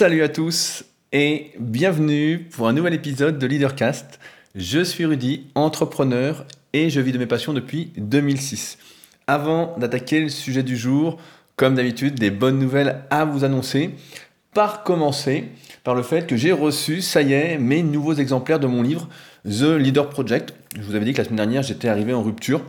[0.00, 4.18] Salut à tous et bienvenue pour un nouvel épisode de Leadercast.
[4.54, 8.78] Je suis Rudy, entrepreneur et je vis de mes passions depuis 2006.
[9.26, 11.18] Avant d'attaquer le sujet du jour,
[11.56, 13.90] comme d'habitude, des bonnes nouvelles à vous annoncer.
[14.54, 15.48] Par commencer
[15.84, 19.06] par le fait que j'ai reçu, ça y est, mes nouveaux exemplaires de mon livre
[19.44, 20.54] The Leader Project.
[20.76, 22.62] Je vous avais dit que la semaine dernière, j'étais arrivé en rupture.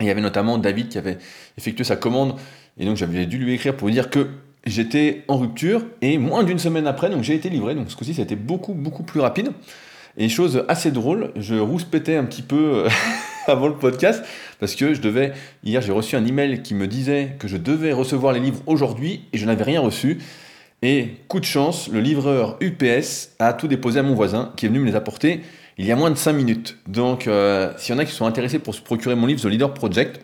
[0.00, 1.16] il y avait notamment David qui avait
[1.56, 2.38] effectué sa commande
[2.78, 4.28] et donc j'avais dû lui écrire pour lui dire que
[4.64, 7.74] j'étais en rupture et moins d'une semaine après, donc j'ai été livré.
[7.74, 9.52] Donc ce coup-ci, ça a été beaucoup, beaucoup plus rapide.
[10.16, 12.88] Et chose assez drôle, je rouspétais un petit peu euh,
[13.46, 14.24] avant le podcast
[14.58, 15.32] parce que je devais.
[15.64, 19.22] Hier, j'ai reçu un email qui me disait que je devais recevoir les livres aujourd'hui
[19.32, 20.18] et je n'avais rien reçu.
[20.82, 24.68] Et coup de chance, le livreur UPS a tout déposé à mon voisin qui est
[24.68, 25.42] venu me les apporter
[25.80, 26.76] il y a moins de 5 minutes.
[26.86, 29.46] Donc, euh, s'il y en a qui sont intéressés pour se procurer mon livre The
[29.46, 30.20] Leader Project,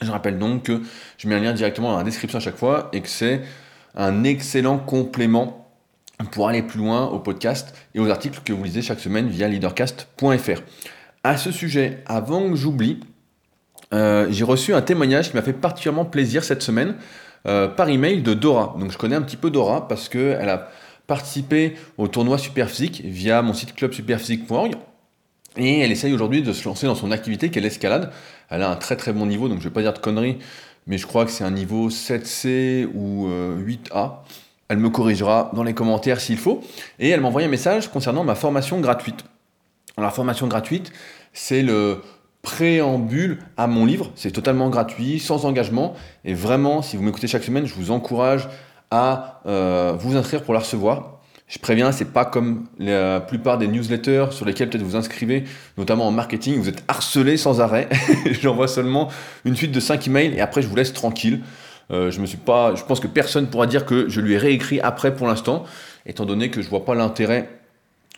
[0.00, 0.82] je rappelle donc que
[1.18, 3.40] je mets un lien directement dans la description à chaque fois et que c'est
[3.94, 5.68] un excellent complément
[6.32, 9.48] pour aller plus loin au podcast et aux articles que vous lisez chaque semaine via
[9.48, 10.60] leadercast.fr.
[11.22, 13.00] À ce sujet, avant que j'oublie,
[13.92, 16.96] euh, j'ai reçu un témoignage qui m'a fait particulièrement plaisir cette semaine
[17.46, 18.76] euh, par email de Dora.
[18.78, 20.68] Donc je connais un petit peu Dora parce qu'elle a
[21.06, 24.74] participé au tournoi Superphysique via mon site clubsuperphysique.org
[25.56, 28.10] et elle essaye aujourd'hui de se lancer dans son activité qui est l'escalade.
[28.50, 30.38] Elle a un très très bon niveau, donc je vais pas dire de conneries,
[30.86, 33.96] mais je crois que c'est un niveau 7C ou 8A.
[33.96, 34.08] Euh,
[34.68, 36.62] elle me corrigera dans les commentaires s'il faut.
[36.98, 39.24] Et elle m'a envoyé un message concernant ma formation gratuite.
[39.98, 40.92] La formation gratuite,
[41.32, 42.00] c'est le
[42.42, 44.10] préambule à mon livre.
[44.14, 45.94] C'est totalement gratuit, sans engagement.
[46.24, 48.48] Et vraiment, si vous m'écoutez chaque semaine, je vous encourage
[48.90, 51.13] à euh, vous inscrire pour la recevoir.
[51.46, 55.44] Je préviens, c'est pas comme la plupart des newsletters sur lesquels peut-être vous inscrivez,
[55.76, 57.88] notamment en marketing, vous êtes harcelé sans arrêt.
[58.40, 59.10] J'envoie seulement
[59.44, 61.40] une suite de 5 emails et après je vous laisse tranquille.
[61.90, 64.38] Euh, je me suis pas, je pense que personne pourra dire que je lui ai
[64.38, 65.64] réécrit après pour l'instant,
[66.06, 67.50] étant donné que je vois pas l'intérêt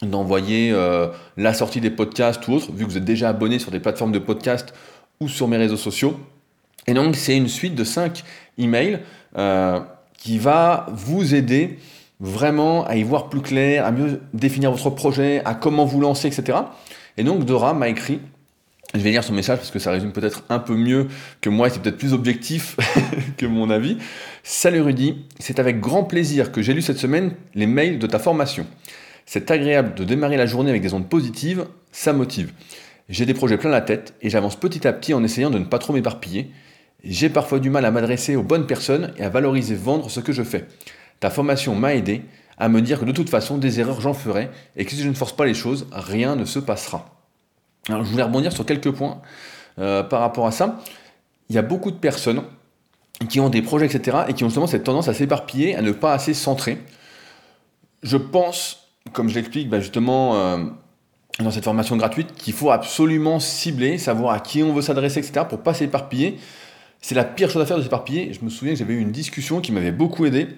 [0.03, 3.73] d'envoyer euh, la sortie des podcasts ou autre, vu que vous êtes déjà abonné sur
[3.73, 4.73] des plateformes de podcast
[5.21, 6.21] ou sur mes réseaux sociaux.
[6.87, 8.23] Et donc c'est une suite de 5
[8.59, 9.01] emails
[9.37, 9.81] euh,
[10.17, 11.79] qui va vous aider
[12.21, 16.29] vraiment à y voir plus clair, à mieux définir votre projet, à comment vous lancer,
[16.29, 16.59] etc.
[17.17, 18.21] Et donc Dora m'a écrit,
[18.95, 21.09] je vais lire son message parce que ça résume peut-être un peu mieux
[21.41, 22.77] que moi, c'est peut-être plus objectif
[23.37, 23.99] que mon avis.
[24.43, 28.19] Salut Rudy, c'est avec grand plaisir que j'ai lu cette semaine les mails de ta
[28.19, 28.67] formation.
[29.27, 32.53] C'est agréable de démarrer la journée avec des ondes positives, ça motive.
[33.09, 35.65] J'ai des projets plein la tête et j'avance petit à petit en essayant de ne
[35.65, 36.51] pas trop m'éparpiller.
[37.05, 40.33] J'ai parfois du mal à m'adresser aux bonnes personnes et à valoriser vendre ce que
[40.33, 40.67] je fais.
[41.21, 42.23] Ta formation m'a aidé
[42.59, 45.09] à me dire que de toute façon, des erreurs j'en ferai et que si je
[45.09, 47.07] ne force pas les choses, rien ne se passera.
[47.89, 49.21] Alors je voulais rebondir sur quelques points
[49.79, 50.81] euh, par rapport à ça.
[51.49, 52.43] Il y a beaucoup de personnes
[53.29, 55.93] qui ont des projets, etc., et qui ont justement cette tendance à s'éparpiller, à ne
[55.93, 56.79] pas assez centrer.
[58.03, 60.59] Je pense, comme je l'explique bah, justement euh,
[61.39, 65.47] dans cette formation gratuite, qu'il faut absolument cibler, savoir à qui on veut s'adresser, etc.,
[65.49, 66.39] pour pas s'éparpiller.
[67.01, 68.33] C'est la pire chose à faire de s'éparpiller.
[68.33, 70.49] Je me souviens que j'avais eu une discussion qui m'avait beaucoup aidé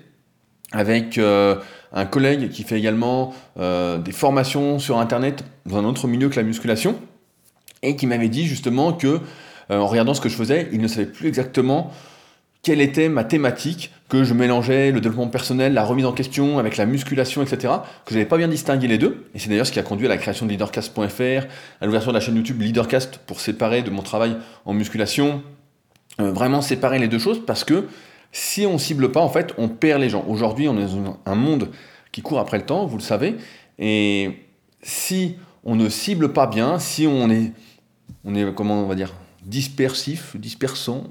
[0.72, 1.56] avec euh,
[1.92, 6.36] un collègue qui fait également euh, des formations sur Internet dans un autre milieu que
[6.36, 6.98] la musculation,
[7.82, 9.20] et qui m'avait dit justement que,
[9.70, 11.90] euh, en regardant ce que je faisais, il ne savait plus exactement
[12.62, 16.76] quelle était ma thématique, que je mélangeais le développement personnel, la remise en question avec
[16.76, 17.74] la musculation, etc.,
[18.04, 20.06] que je n'avais pas bien distingué les deux, et c'est d'ailleurs ce qui a conduit
[20.06, 21.46] à la création de leadercast.fr,
[21.80, 25.42] à l'ouverture de la chaîne YouTube Leadercast pour séparer de mon travail en musculation,
[26.18, 27.84] vraiment séparer les deux choses, parce que
[28.32, 30.24] si on cible pas, en fait, on perd les gens.
[30.28, 31.70] Aujourd'hui, on est dans un monde
[32.12, 33.36] qui court après le temps, vous le savez,
[33.78, 34.44] et
[34.82, 37.52] si on ne cible pas bien, si on est,
[38.24, 39.12] on est comment on va dire,
[39.44, 41.04] dispersif, dispersant,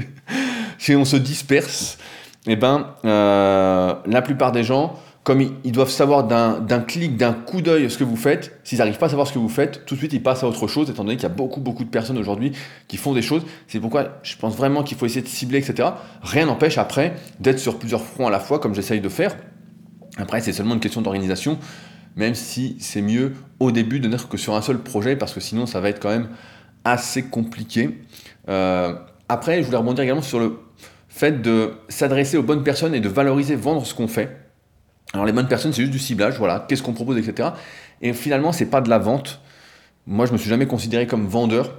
[0.78, 1.98] si on se disperse,
[2.46, 7.62] eh ben, euh, la plupart des gens comme ils doivent savoir d'un clic, d'un coup
[7.62, 9.94] d'œil ce que vous faites, s'ils n'arrivent pas à savoir ce que vous faites, tout
[9.94, 11.88] de suite ils passent à autre chose, étant donné qu'il y a beaucoup, beaucoup de
[11.88, 12.52] personnes aujourd'hui
[12.88, 13.42] qui font des choses.
[13.66, 15.88] C'est pourquoi je pense vraiment qu'il faut essayer de cibler, etc.
[16.22, 19.34] Rien n'empêche après d'être sur plusieurs fronts à la fois, comme j'essaye de faire.
[20.18, 21.58] Après, c'est seulement une question d'organisation,
[22.16, 25.40] même si c'est mieux au début de n'être que sur un seul projet, parce que
[25.40, 26.28] sinon ça va être quand même
[26.84, 27.98] assez compliqué.
[28.50, 28.94] Euh,
[29.30, 30.58] après, je voulais rebondir également sur le
[31.08, 34.43] fait de s'adresser aux bonnes personnes et de valoriser, vendre ce qu'on fait.
[35.14, 37.50] Alors les bonnes personnes, c'est juste du ciblage, voilà, qu'est-ce qu'on propose, etc.
[38.02, 39.40] Et finalement, c'est pas de la vente.
[40.06, 41.72] Moi, je me suis jamais considéré comme vendeur.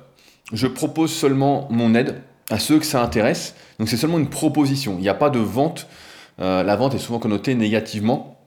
[0.54, 3.56] Je propose seulement mon aide à ceux que ça intéresse.
[3.78, 4.96] Donc c'est seulement une proposition.
[4.98, 5.88] Il n'y a pas de vente.
[6.40, 8.40] Euh, la vente est souvent connotée négativement.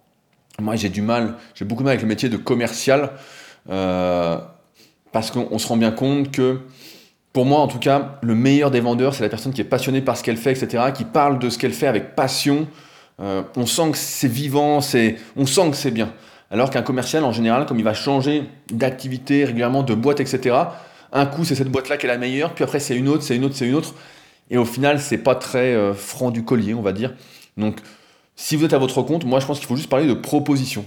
[0.61, 3.11] Moi, j'ai du mal, j'ai beaucoup de mal avec le métier de commercial
[3.71, 4.39] euh,
[5.13, 6.61] parce qu'on se rend bien compte que,
[7.33, 10.01] pour moi en tout cas, le meilleur des vendeurs, c'est la personne qui est passionnée
[10.01, 12.67] par ce qu'elle fait, etc., qui parle de ce qu'elle fait avec passion,
[13.19, 16.13] on sent que c'est vivant, c'est, on sent que c'est bien.
[16.51, 20.57] Alors qu'un commercial, en général, comme il va changer d'activité régulièrement, de boîte, etc.,
[21.13, 23.37] un coup, c'est cette boîte-là qui est la meilleure, puis après, c'est une autre, c'est
[23.37, 23.95] une autre, c'est une autre.
[24.51, 27.15] Et au final, c'est pas très euh, franc du collier, on va dire.
[27.57, 27.79] Donc,
[28.37, 30.85] si vous êtes à votre compte, moi, je pense qu'il faut juste parler de proposition.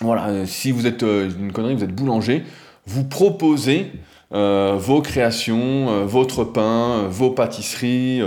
[0.00, 2.44] Voilà, euh, si vous êtes euh, une connerie, vous êtes boulanger,
[2.86, 3.92] vous proposez
[4.30, 8.20] vos créations, votre pain, vos pâtisseries,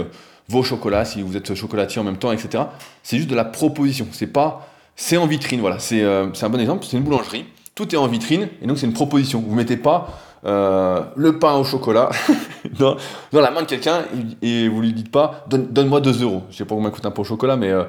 [0.49, 2.63] vos chocolats, si vous êtes chocolatier en même temps, etc.
[3.03, 4.07] C'est juste de la proposition.
[4.11, 5.61] C'est pas, c'est en vitrine.
[5.61, 6.85] Voilà, c'est un bon exemple.
[6.89, 7.45] C'est une boulangerie.
[7.75, 9.43] Tout est en vitrine et donc c'est une proposition.
[9.45, 12.09] Vous mettez pas euh, le pain au chocolat
[12.79, 12.97] dans,
[13.31, 14.05] la main de quelqu'un
[14.41, 16.43] et, vous lui dites pas donne, moi 2 euros.
[16.49, 17.83] Je sais pas combien coûte un pain au chocolat, mais euh,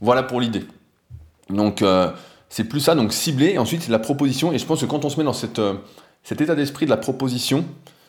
[0.00, 0.64] voilà pour l'idée.
[1.50, 2.10] Donc euh,
[2.48, 4.52] c'est plus ça, donc cibler, et ensuite c'est la proposition.
[4.52, 5.60] Et je pense que quand on se met dans cette,
[6.22, 7.64] cet état d'esprit de la proposition,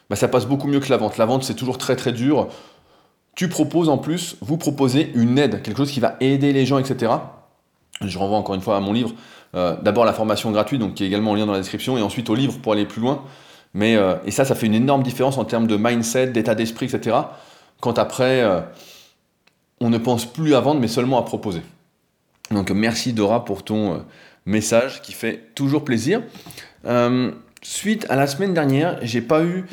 [0.10, 1.18] bah, ça passe beaucoup mieux que la vente.
[1.18, 2.50] La vente c'est toujours très très dur.
[3.38, 6.80] Tu proposes en plus, vous proposez une aide, quelque chose qui va aider les gens,
[6.80, 7.14] etc.
[8.02, 9.14] Je renvoie encore une fois à mon livre.
[9.54, 12.30] D'abord la formation gratuite, donc qui est également en lien dans la description, et ensuite
[12.30, 13.24] au livre pour aller plus loin.
[13.74, 16.88] Mais, euh, et ça, ça fait une énorme différence en termes de mindset, d'état d'esprit,
[16.88, 17.16] etc.
[17.80, 18.62] Quand après, euh,
[19.80, 21.62] on ne pense plus à vendre, mais seulement à proposer.
[22.50, 23.98] Donc merci Dora pour ton euh,
[24.46, 26.22] message qui fait toujours plaisir.
[27.62, 29.66] Suite à la semaine dernière, j'ai pas eu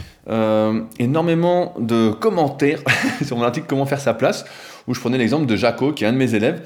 [0.99, 2.81] énormément de commentaires
[3.25, 4.45] sur mon article Comment faire sa place,
[4.87, 6.63] où je prenais l'exemple de Jaco, qui est un de mes élèves.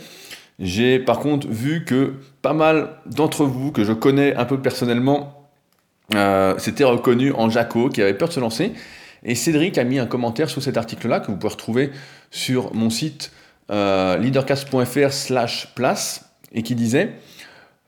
[0.59, 5.39] J'ai par contre vu que pas mal d'entre vous que je connais un peu personnellement
[6.15, 8.73] euh, c'était reconnu en Jaco, qui avait peur de se lancer.
[9.25, 11.91] Et Cédric a mis un commentaire sous cet article-là, que vous pouvez retrouver
[12.31, 13.33] sur mon site
[13.71, 17.13] euh, leadercast.fr slash place, et qui disait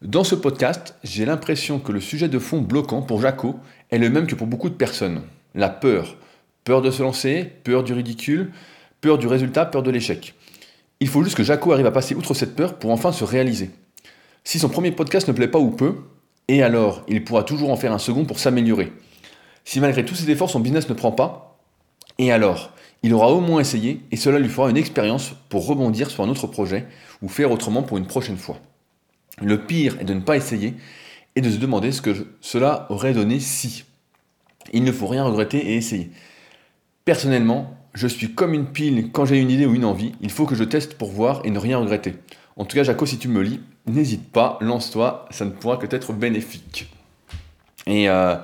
[0.02, 3.56] Dans ce podcast, j'ai l'impression que le sujet de fond bloquant pour Jaco
[3.91, 5.20] est le même que pour beaucoup de personnes.
[5.55, 6.17] La peur.
[6.64, 8.50] Peur de se lancer, peur du ridicule,
[9.02, 10.35] peur du résultat, peur de l'échec.
[11.00, 13.73] Il faut juste que Jaco arrive à passer outre cette peur pour enfin se réaliser.
[14.43, 15.97] Si son premier podcast ne plaît pas ou peu,
[16.49, 18.94] et alors, il pourra toujours en faire un second pour s'améliorer.
[19.67, 21.58] Si malgré tous ses efforts, son business ne prend pas,
[22.17, 22.73] et alors,
[23.03, 26.31] il aura au moins essayé, et cela lui fera une expérience pour rebondir sur un
[26.31, 26.87] autre projet,
[27.20, 28.56] ou faire autrement pour une prochaine fois.
[29.41, 30.75] Le pire est de ne pas essayer,
[31.37, 33.85] et de se demander ce que cela aurait donné si.
[34.73, 36.11] Il ne faut rien regretter et essayer.
[37.05, 40.47] Personnellement, je suis comme une pile quand j'ai une idée ou une envie, il faut
[40.47, 42.15] que je teste pour voir et ne rien regretter.
[42.56, 45.94] En tout cas, Jaco, si tu me lis, n'hésite pas, lance-toi, ça ne pourra que
[45.94, 46.91] être bénéfique.
[47.87, 48.37] Et euh,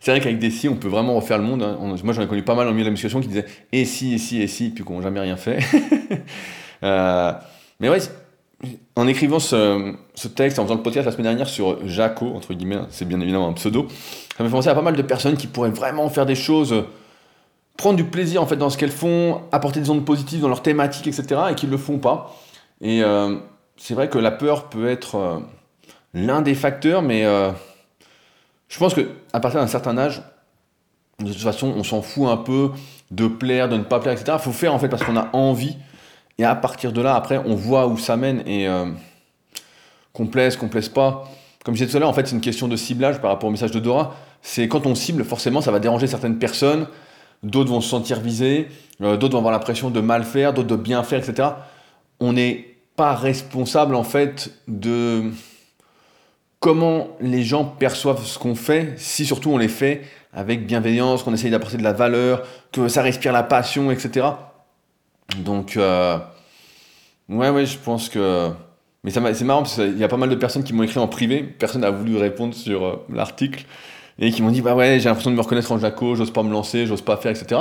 [0.00, 1.62] c'est vrai qu'avec des si, on peut vraiment refaire le monde.
[1.62, 1.76] Hein.
[1.80, 4.14] moi, j'en ai connu pas mal en milieu de la musculation qui disaient et si,
[4.14, 5.58] et si, et si, puis qu'on n'a jamais rien fait.
[6.82, 7.32] Euh,
[7.80, 7.98] mais ouais,
[8.96, 9.94] en écrivant ce,
[10.34, 13.48] texte, en faisant le podcast la semaine dernière sur Jaco, entre guillemets, c'est bien évidemment
[13.48, 13.86] un pseudo,
[14.36, 16.84] ça m'a fait penser à pas mal de personnes qui pourraient vraiment faire des choses,
[17.76, 20.62] prendre du plaisir en fait dans ce qu'elles font, apporter des ondes positives dans leur
[20.62, 22.36] thématique, etc., et qui ne le font pas.
[22.80, 23.36] Et euh,
[23.76, 25.38] c'est vrai que la peur peut être euh,
[26.12, 27.50] l'un des facteurs, mais euh,
[28.68, 30.22] je pense qu'à partir d'un certain âge,
[31.20, 32.70] de toute façon, on s'en fout un peu
[33.10, 34.36] de plaire, de ne pas plaire, etc.
[34.40, 35.76] Il faut faire en fait parce qu'on a envie.
[36.38, 38.86] Et à partir de là, après, on voit où ça mène et euh,
[40.12, 41.28] qu'on plaise, qu'on plaise pas.
[41.64, 43.48] Comme je disais tout à l'heure, en fait, c'est une question de ciblage par rapport
[43.48, 44.14] au message de Dora.
[44.42, 46.86] C'est quand on cible, forcément, ça va déranger certaines personnes.
[47.42, 48.68] D'autres vont se sentir visés.
[49.00, 51.48] d'autres vont avoir l'impression de mal faire, d'autres de bien faire, etc.
[52.20, 55.30] On est pas responsable en fait de
[56.60, 61.34] comment les gens perçoivent ce qu'on fait, si surtout on les fait avec bienveillance, qu'on
[61.34, 64.28] essaye d'apporter de la valeur, que ça respire la passion, etc.
[65.38, 66.18] Donc, euh,
[67.28, 68.50] ouais, ouais, je pense que.
[69.02, 71.08] Mais c'est marrant parce qu'il y a pas mal de personnes qui m'ont écrit en
[71.08, 73.66] privé, personne n'a voulu répondre sur euh, l'article,
[74.18, 76.42] et qui m'ont dit Bah ouais, j'ai l'impression de me reconnaître en Jaco, j'ose pas
[76.42, 77.60] me lancer, j'ose pas faire, etc.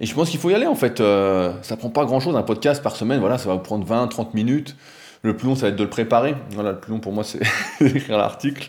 [0.00, 1.00] Et je pense qu'il faut y aller en fait.
[1.00, 3.84] Euh, ça prend pas grand chose un podcast par semaine, voilà, ça va vous prendre
[3.86, 4.76] 20, 30 minutes.
[5.22, 6.34] Le plus long, ça va être de le préparer.
[6.50, 7.40] Voilà, le plus long pour moi, c'est
[7.80, 8.68] d'écrire l'article.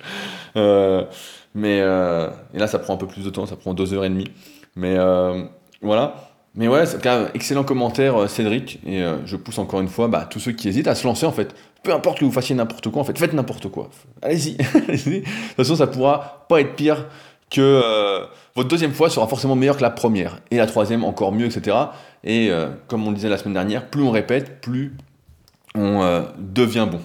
[0.55, 4.10] Mais et là, ça prend un peu plus de temps, ça prend deux heures et
[4.10, 4.32] demie.
[4.75, 4.96] Mais
[5.82, 6.25] voilà.
[6.56, 8.80] Mais ouais, c'est un excellent commentaire, Cédric.
[8.88, 11.32] Et je pousse encore une fois bah, tous ceux qui hésitent à se lancer en
[11.34, 11.54] fait.
[11.84, 13.90] Peu importe que vous fassiez n'importe quoi, en fait, faites n'importe quoi.
[14.22, 14.56] Allez-y.
[14.58, 17.06] de toute façon, ça pourra pas être pire
[17.50, 21.32] que euh, votre deuxième fois sera forcément meilleure que la première, et la troisième encore
[21.32, 21.78] mieux, etc.
[22.24, 24.96] Et euh, comme on le disait la semaine dernière, plus on répète, plus
[25.76, 27.00] on euh, devient bon.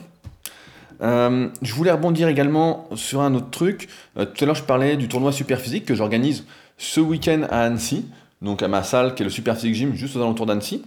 [1.00, 3.88] je voulais rebondir également sur un autre truc.
[4.14, 6.45] tout à l'heure, je parlais du tournoi Super Physique que j'organise
[6.78, 8.07] ce week-end à Annecy,
[8.42, 10.82] donc à ma salle qui est le Super Physique Gym, juste aux alentours d'Annecy.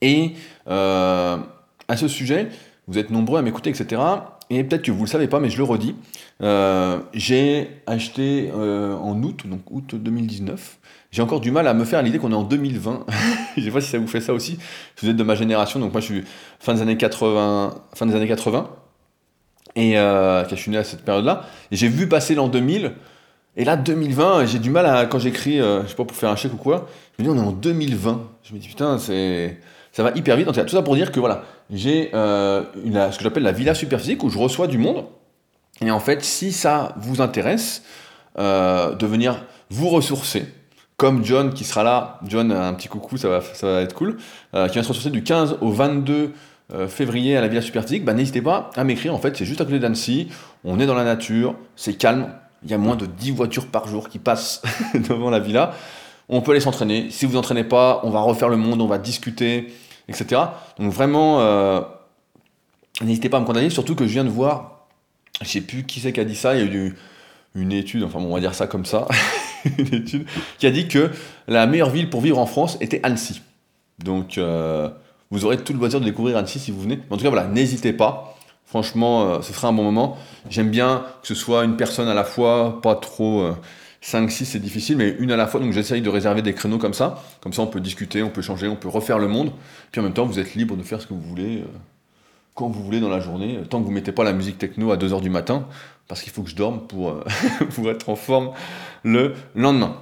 [0.00, 0.34] Et
[0.66, 2.50] à ce sujet,
[2.88, 4.00] vous êtes nombreux à m'écouter, etc.
[4.48, 5.94] et peut-être que vous ne le savez pas, mais je le redis,
[6.42, 10.78] euh, j'ai acheté euh, en août, donc août 2019.
[11.10, 13.06] J'ai encore du mal à me faire l'idée qu'on est en 2020.
[13.56, 14.58] je ne sais pas si ça vous fait ça aussi.
[15.00, 16.24] Vous êtes de ma génération, donc moi je suis
[16.60, 17.74] fin des années 80.
[17.94, 18.70] Fin des années 80
[19.76, 21.44] et euh, je suis né à cette période-là.
[21.70, 22.92] Et j'ai vu passer l'an 2000.
[23.56, 25.06] Et là, 2020, j'ai du mal à.
[25.06, 26.88] Quand j'écris, euh, je sais pas, pour faire un chèque ou quoi,
[27.18, 28.22] je me dis, on est en 2020.
[28.44, 29.58] Je me dis, putain, c'est.
[29.92, 30.48] Ça va hyper vite.
[30.48, 32.62] En tout ça pour dire que voilà, j'ai euh,
[33.10, 35.06] ce que j'appelle la villa superphysique où je reçois du monde.
[35.80, 37.82] Et en fait, si ça vous intéresse,
[38.38, 40.46] euh, de venir vous ressourcer,
[40.96, 44.16] comme John qui sera là, John, un petit coucou, ça va, ça va être cool,
[44.54, 46.32] euh, qui va se ressourcer du 15 au 22
[46.72, 49.12] euh, février à la Villa Superphysique, bah, n'hésitez pas à m'écrire.
[49.12, 50.28] En fait, c'est juste à côté d'Annecy,
[50.62, 52.28] on est dans la nature, c'est calme,
[52.64, 54.62] il y a moins de 10 voitures par jour qui passent
[54.94, 55.74] devant la villa.
[56.28, 57.10] On peut aller s'entraîner.
[57.10, 59.72] Si vous entraînez pas, on va refaire le monde, on va discuter,
[60.08, 60.42] etc.
[60.78, 61.80] Donc vraiment, euh,
[63.00, 64.86] n'hésitez pas à me contacter, surtout que je viens de voir,
[65.40, 66.96] je sais plus qui c'est qui a dit ça, il y a eu
[67.54, 69.08] une étude, enfin bon, on va dire ça comme ça,
[70.58, 71.10] qui a dit que
[71.46, 73.40] la meilleure ville pour vivre en France était Annecy.
[73.98, 74.90] Donc euh,
[75.30, 76.98] vous aurez tout le loisir de découvrir Annecy si vous venez.
[77.10, 78.37] en tout cas, voilà, n'hésitez pas.
[78.68, 80.16] Franchement, euh, ce sera un bon moment.
[80.50, 83.50] J'aime bien que ce soit une personne à la fois, pas trop
[84.00, 85.60] 5, 6, c'est difficile, mais une à la fois.
[85.60, 87.22] Donc j'essaye de réserver des créneaux comme ça.
[87.40, 89.52] Comme ça, on peut discuter, on peut changer, on peut refaire le monde.
[89.90, 91.66] Puis en même temps, vous êtes libre de faire ce que vous voulez, euh,
[92.54, 94.92] quand vous voulez dans la journée, tant que vous ne mettez pas la musique techno
[94.92, 95.66] à 2h du matin,
[96.06, 97.24] parce qu'il faut que je dorme pour, euh,
[97.86, 98.52] être en forme
[99.02, 99.96] le lendemain.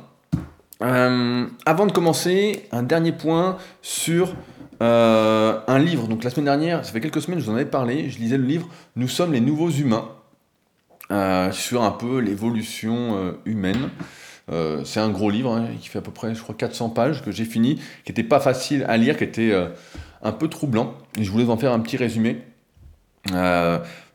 [0.82, 4.34] Euh, avant de commencer, un dernier point sur
[4.80, 6.08] un livre.
[6.08, 8.38] Donc la semaine dernière, ça fait quelques semaines, je vous en avais parlé, je lisais
[8.38, 10.08] le livre Nous sommes les nouveaux humains
[11.12, 13.90] euh, sur un peu l'évolution euh, humaine.
[14.50, 17.22] Euh, c'est un gros livre hein, qui fait à peu près, je crois, 400 pages
[17.22, 19.52] que j'ai fini, qui n'était pas facile à lire, qui était
[20.22, 20.94] un peu troublant.
[21.20, 22.38] Je voulais en faire un petit résumé.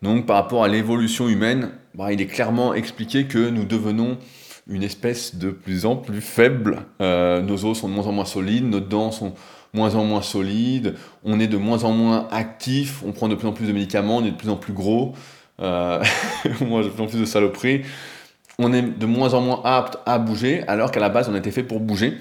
[0.01, 4.18] donc, par rapport à l'évolution humaine, bah, il est clairement expliqué que nous devenons
[4.68, 6.84] une espèce de plus en plus faible.
[7.00, 9.34] nos os sont de moins en moins solides, nos dents sont
[9.74, 13.48] moins en moins solides, on est de moins en moins actif, on prend de plus
[13.48, 15.13] en plus de médicaments, on est de plus en plus gros.
[15.62, 16.04] Euh,
[16.62, 17.84] moi, j'ai plus en plus de saloperies.
[18.60, 21.51] On est de moins en moins apte à bouger, alors qu'à la base, on était
[21.51, 22.18] fait pour bouger.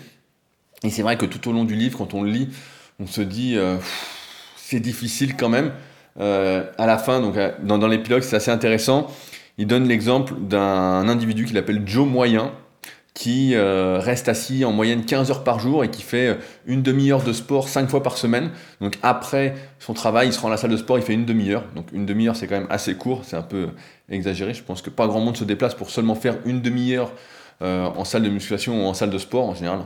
[0.82, 2.48] Et c'est vrai que tout au long du livre, quand on le lit,
[3.00, 3.76] on se dit, euh,
[4.56, 5.72] c'est difficile quand même.
[6.18, 9.08] Euh, à la fin, donc, dans, dans l'épilogue, c'est assez intéressant.
[9.58, 12.52] Il donne l'exemple d'un individu qu'il appelle Joe Moyen,
[13.14, 16.34] qui euh, reste assis en moyenne 15 heures par jour et qui fait euh,
[16.66, 18.50] une demi-heure de sport 5 fois par semaine.
[18.80, 21.26] Donc après son travail, il se rend à la salle de sport, il fait une
[21.26, 21.64] demi-heure.
[21.74, 23.68] Donc une demi-heure, c'est quand même assez court, c'est un peu
[24.08, 24.54] exagéré.
[24.54, 27.12] Je pense que pas grand monde se déplace pour seulement faire une demi-heure
[27.62, 29.80] euh, en salle de musculation ou en salle de sport en général.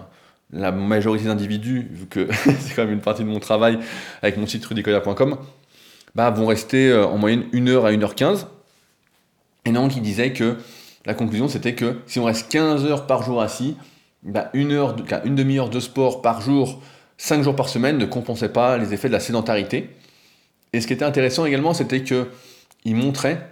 [0.53, 2.29] La majorité d'individus, vu que
[2.61, 3.79] c'est quand même une partie de mon travail
[4.23, 5.39] avec mon site rudicoya.com,
[6.15, 8.47] bah, vont rester en moyenne 1 heure à 1h15.
[9.65, 10.59] Et donc il disait que
[11.07, 13.77] la conclusion, c'était que si on reste 15 heures par jour assis,
[14.23, 16.81] bah, une, heure une demi-heure de sport par jour,
[17.19, 19.91] 5 jours par semaine, ne compensait pas les effets de la sédentarité.
[20.73, 23.47] Et ce qui était intéressant également, c'était qu'il montrait,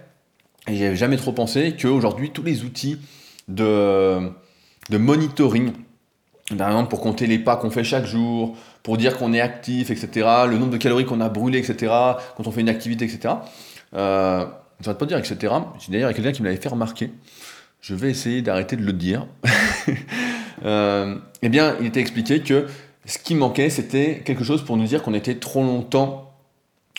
[0.67, 2.97] et j'avais jamais trop pensé, qu'aujourd'hui, tous les outils
[3.47, 4.31] de,
[4.89, 5.73] monitoring,
[6.57, 9.91] par exemple pour compter les pas qu'on fait chaque jour, pour dire qu'on est actif,
[9.91, 11.93] etc., le nombre de calories qu'on a brûlées, etc.,
[12.35, 13.35] quand on fait une activité, etc.,
[14.91, 15.35] ne pas dire etc.
[15.41, 17.11] D'ailleurs, il y a quelqu'un qui me l'avait fait remarquer.
[17.81, 19.27] Je vais essayer d'arrêter de le dire.
[20.65, 22.67] euh, eh bien, il était expliqué que
[23.05, 26.33] ce qui manquait, c'était quelque chose pour nous dire qu'on était trop longtemps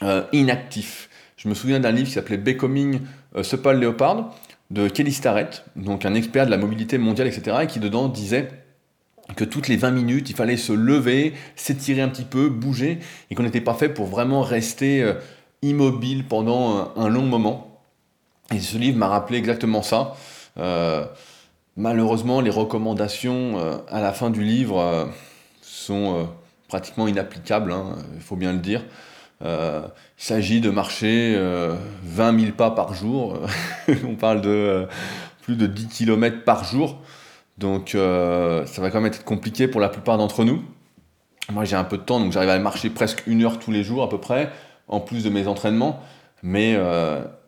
[0.02, 1.08] euh, inactif.
[1.36, 3.00] Je me souviens d'un livre qui s'appelait Becoming
[3.36, 4.34] euh, Supple Leopard
[4.70, 8.48] de Kelly Starrett, donc un expert de la mobilité mondiale, etc., et qui dedans disait
[9.36, 12.98] que toutes les 20 minutes, il fallait se lever, s'étirer un petit peu, bouger,
[13.30, 15.14] et qu'on n'était pas fait pour vraiment rester euh,
[15.62, 17.73] immobile pendant un long moment.
[18.52, 20.14] Et ce livre m'a rappelé exactement ça.
[20.58, 21.04] Euh,
[21.76, 25.06] malheureusement, les recommandations euh, à la fin du livre euh,
[25.62, 26.28] sont
[26.68, 28.84] pratiquement inapplicables, hein, il faut bien le dire.
[29.42, 31.38] il s'agit de marcher
[32.02, 33.38] 20 000 pas par jour.
[34.08, 34.86] On parle de
[35.42, 36.98] plus de 10 km par jour.
[37.58, 40.64] Donc ça va quand même être compliqué pour la plupart d'entre nous.
[41.52, 43.84] Moi j'ai un peu de temps, donc j'arrive à marcher presque une heure tous les
[43.84, 44.50] jours à peu près,
[44.88, 46.00] en plus de mes entraînements.
[46.42, 46.76] Mais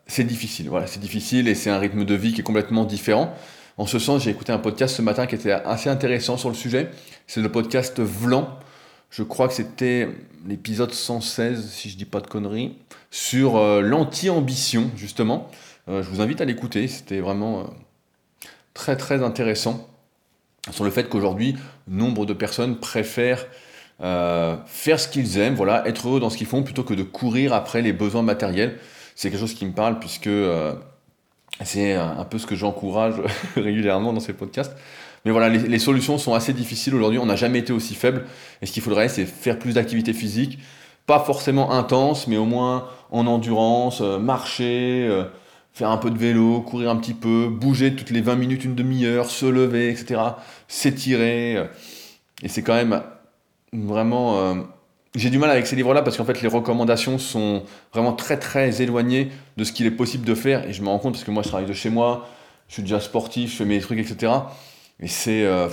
[0.06, 3.34] c'est difficile, voilà, c'est difficile et c'est un rythme de vie qui est complètement différent.
[3.78, 6.54] En ce sens, j'ai écouté un podcast ce matin qui était assez intéressant sur le
[6.54, 6.90] sujet.
[7.26, 8.58] C'est le podcast Vlan.
[9.10, 10.08] Je crois que c'était
[10.46, 12.76] l'épisode 116, si je dis pas de conneries,
[13.10, 15.50] sur euh, l'anti-ambition, justement.
[15.88, 17.64] Euh, je vous invite à l'écouter, c'était vraiment euh,
[18.74, 19.88] très très intéressant.
[20.70, 23.46] Sur le fait qu'aujourd'hui, nombre de personnes préfèrent
[23.98, 27.54] faire ce qu'ils aiment, voilà, être heureux dans ce qu'ils font, plutôt que de courir
[27.54, 28.78] après les besoins matériels
[29.16, 30.30] c'est quelque chose qui me parle puisque
[31.64, 33.14] c'est un peu ce que j'encourage
[33.56, 34.76] régulièrement dans ces podcasts.
[35.26, 37.18] Mais voilà, les, solutions sont assez difficiles aujourd'hui.
[37.18, 38.26] On n'a jamais été aussi faible.
[38.62, 40.60] Et ce qu'il faudrait, c'est faire plus d'activité physique.
[41.04, 45.24] Pas forcément intense, mais au moins en endurance, euh, marcher, euh,
[45.72, 48.76] faire un peu de vélo, courir un petit peu, bouger toutes les 20 minutes, une
[48.76, 50.20] demi-heure, se lever, etc.
[50.68, 51.56] S'étirer.
[51.56, 51.64] Euh.
[52.44, 53.02] et c'est quand même
[53.72, 54.64] vraiment
[55.16, 58.82] j'ai du mal avec ces livres-là parce qu'en fait les recommandations sont vraiment très très
[58.82, 61.30] éloignées de ce qu'il est possible de faire et je me rends compte parce que
[61.30, 62.28] moi je travaille de chez moi,
[62.68, 64.32] je suis déjà sportif, je fais mes trucs, etc.
[65.00, 65.68] Et c'est euh,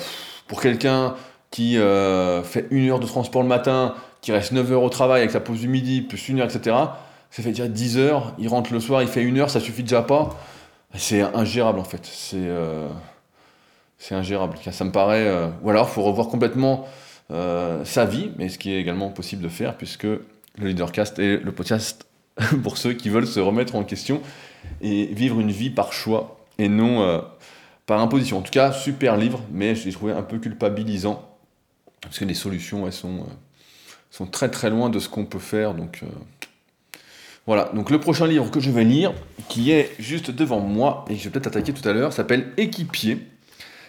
[0.48, 1.16] pour quelqu'un
[1.52, 5.20] qui euh, fait une heure de transport le matin, qui reste 9 heures au travail
[5.20, 6.76] avec sa pause du midi, plus une heure, etc.
[7.30, 9.84] Ça fait déjà 10 heures, il rentre le soir, il fait une heure, ça suffit
[9.84, 10.38] déjà pas.
[10.96, 12.06] C'est ingérable en fait.
[12.06, 12.88] C'est euh,
[14.12, 14.58] ingérable.
[14.72, 15.28] Ça me paraît.
[15.64, 16.86] ou alors, il faut revoir complètement
[17.32, 20.22] euh, sa vie, mais ce qui est également possible de faire, puisque le
[20.58, 22.06] Leadercast est le podcast
[22.64, 24.22] pour ceux qui veulent se remettre en question
[24.82, 27.22] et vivre une vie par choix et non euh,
[27.86, 28.40] par imposition.
[28.40, 31.28] En tout cas, super livre, mais je l'ai trouvé un peu culpabilisant,
[32.02, 33.34] parce que les solutions, elles sont, euh,
[34.12, 35.74] sont très très loin de ce qu'on peut faire.
[35.74, 36.04] Donc
[37.46, 39.14] voilà, donc le prochain livre que je vais lire,
[39.50, 42.52] qui est juste devant moi, et que je vais peut-être attaquer tout à l'heure, s'appelle
[42.58, 43.28] Équipier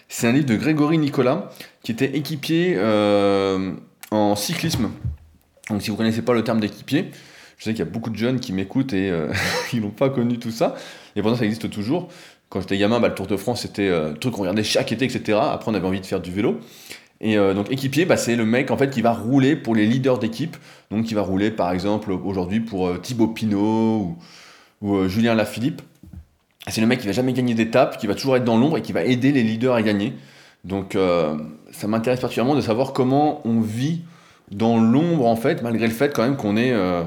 [0.08, 1.50] c'est un livre de Grégory Nicolas
[1.82, 3.72] qui était équipier euh,
[4.10, 4.90] en cyclisme.
[5.70, 7.10] Donc si vous ne connaissez pas le terme d'équipier,
[7.58, 9.32] je sais qu'il y a beaucoup de jeunes qui m'écoutent et euh,
[9.70, 10.74] qui n'ont pas connu tout ça.
[11.16, 12.08] Et pourtant ça existe toujours.
[12.48, 14.92] Quand j'étais gamin, bah, le Tour de France c'était euh, un truc qu'on regardait chaque
[14.92, 15.38] été, etc.
[15.40, 16.60] Après on avait envie de faire du vélo.
[17.20, 20.18] Et donc équipier, bah, c'est le mec en fait qui va rouler pour les leaders
[20.18, 20.56] d'équipe.
[20.90, 24.18] Donc qui va rouler par exemple aujourd'hui pour Thibaut Pinot ou,
[24.82, 25.80] ou Julien Lafilippe
[26.68, 28.82] c'est le mec qui va jamais gagner d'étape, qui va toujours être dans l'ombre et
[28.82, 30.14] qui va aider les leaders à gagner.
[30.64, 31.36] Donc euh,
[31.72, 34.02] ça m'intéresse particulièrement de savoir comment on vit
[34.50, 37.02] dans l'ombre en fait, malgré le fait quand même qu'on est euh,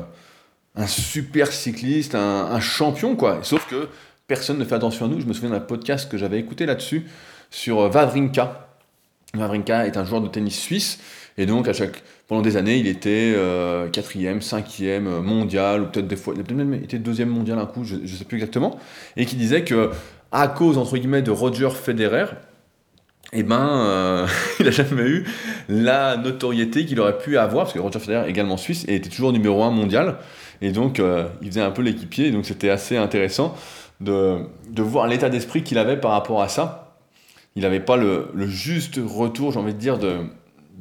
[0.75, 3.39] un super cycliste, un, champion quoi.
[3.41, 3.89] Sauf que
[4.27, 5.19] personne ne fait attention à nous.
[5.19, 7.07] Je me souviens d'un podcast que j'avais écouté là-dessus
[7.49, 8.67] sur euh, Vavrinka.
[9.33, 10.99] Vavrinka est un joueur de tennis suisse
[11.37, 15.85] et donc à chaque pendant des années, il était euh, quatrième, cinquième euh, mondial, ou
[15.85, 18.25] peut-être des fois, il a peut-être même été deuxième mondial un coup, je ne sais
[18.25, 18.77] plus exactement,
[19.15, 19.91] et qui disait que
[20.31, 22.25] à cause entre guillemets de Roger Federer,
[23.31, 24.27] eh ben, euh,
[24.59, 25.25] il n'a jamais eu
[25.69, 29.31] la notoriété qu'il aurait pu avoir, parce que Roger Federer, également suisse, et était toujours
[29.31, 30.17] numéro un mondial,
[30.61, 30.99] et donc
[31.41, 33.55] il faisait un peu l'équipier, donc c'était assez intéressant
[34.01, 36.95] de, de voir l'état d'esprit qu'il avait par rapport à ça.
[37.55, 40.17] Il n'avait pas le, juste retour, j'ai envie de dire, de,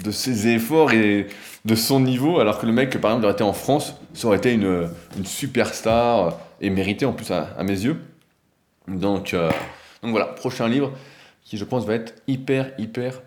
[0.03, 1.27] de ses efforts et
[1.65, 4.37] de son niveau, alors que le mec, par exemple, aurait été en France, ça aurait
[4.37, 8.01] été une, une superstar et mérité en plus à, mes yeux.
[8.89, 9.51] Donc, euh,
[10.03, 10.93] donc voilà, prochain livre
[11.45, 13.23] qui je pense va être hyper, hyper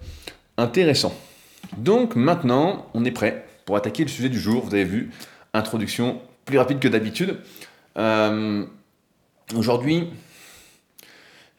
[0.57, 1.13] intéressant.
[1.77, 4.65] Donc maintenant, on est prêt pour attaquer le sujet du jour.
[4.65, 5.11] Vous avez vu,
[5.53, 7.37] introduction plus rapide que d'habitude.
[7.97, 8.65] Euh,
[9.55, 10.07] aujourd'hui,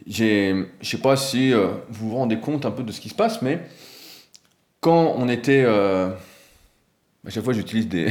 [0.06, 3.08] je ne sais pas si euh, vous vous rendez compte un peu de ce qui
[3.08, 3.60] se passe, mais
[4.80, 5.62] quand on était.
[5.64, 6.10] Euh,
[7.26, 8.08] à chaque fois, j'utilise des,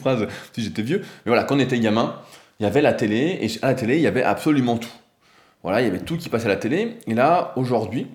[0.00, 1.00] phrases si j'étais vieux.
[1.00, 2.16] Mais voilà, quand on était gamin,
[2.58, 4.92] il y avait la télé, et à la télé, il y avait absolument tout.
[5.62, 6.96] Voilà, il y avait tout qui passait à la télé.
[7.06, 8.06] Et là, aujourd'hui,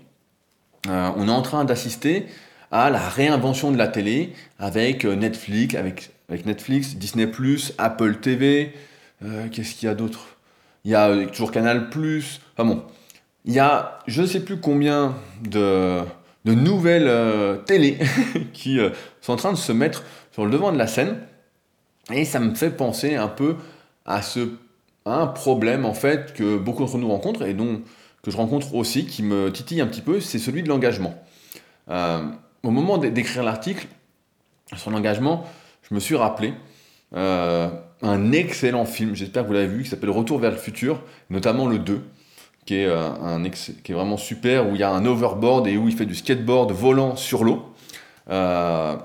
[0.89, 2.25] euh, on est en train d'assister
[2.71, 6.09] à la réinvention de la télé avec euh, Netflix, avec,
[6.45, 7.29] Netflix, Disney,
[7.77, 8.73] Apple TV.
[9.51, 10.35] Qu'est-ce qu'il y a d'autre?
[10.83, 11.89] Il y a toujours Canal.
[11.93, 12.83] Enfin bon,
[13.45, 15.15] il y a je ne sais plus combien
[15.47, 16.01] de
[16.45, 17.97] de nouvelles euh, télé
[18.53, 18.89] qui euh,
[19.21, 21.19] sont en train de se mettre sur le devant de la scène.
[22.11, 23.55] Et ça me fait penser un peu
[24.05, 24.49] à, ce,
[25.05, 27.81] un problème en fait que beaucoup d'entre nous rencontrent et dont
[28.23, 31.13] que je rencontre aussi, qui me titille un petit peu, c'est celui de l'engagement.
[31.89, 32.23] Euh,
[32.63, 33.87] au moment d'écrire l'article
[34.77, 35.45] sur l'engagement,
[35.89, 36.53] je me suis rappelé
[37.15, 41.67] un excellent film, j'espère que vous l'avez vu, qui s'appelle Retour vers le futur, notamment
[41.67, 42.01] le 2,
[42.65, 45.77] qui est, euh, un qui est vraiment super, où il y a un overboard et
[45.77, 47.65] où il fait du skateboard volant sur l'eau.
[48.29, 48.95] Euh,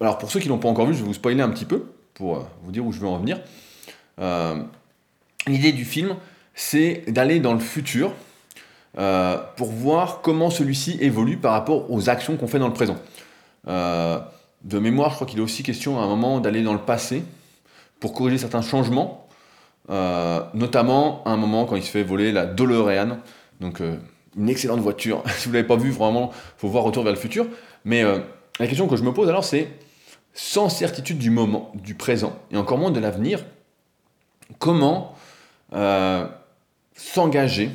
[0.00, 1.86] alors pour ceux qui l'ont pas encore vu, je vais vous spoiler un petit peu
[2.14, 3.40] pour euh, vous dire où je veux en venir.
[5.46, 6.16] L'idée du film,
[6.54, 8.12] c'est d'aller dans le futur
[9.56, 12.96] pour voir comment celui-ci évolue par rapport aux actions qu'on fait dans le présent.
[13.64, 17.22] de mémoire, je crois qu'il est aussi question à un moment d'aller dans le passé
[18.00, 19.27] pour corriger certains changements
[19.88, 23.18] notamment à un moment quand il se fait voler la DeLorean,
[23.60, 23.96] donc euh,
[24.36, 25.22] une excellente voiture.
[25.38, 27.46] si vous ne l'avez pas vu, vraiment, il faut voir Retour vers le futur.
[27.84, 28.18] Mais euh,
[28.60, 29.68] la question que je me pose alors, c'est
[30.34, 33.44] sans certitude du moment, du présent, et encore moins de l'avenir,
[34.58, 35.16] comment
[36.94, 37.70] s'engager?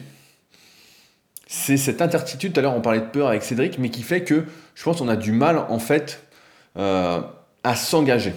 [1.45, 4.23] C'est cette incertitude, tout à l'heure on parlait de peur avec Cédric, mais qui fait
[4.23, 4.45] que
[4.75, 6.23] je pense qu'on a du mal en fait
[6.75, 8.33] à s'engager.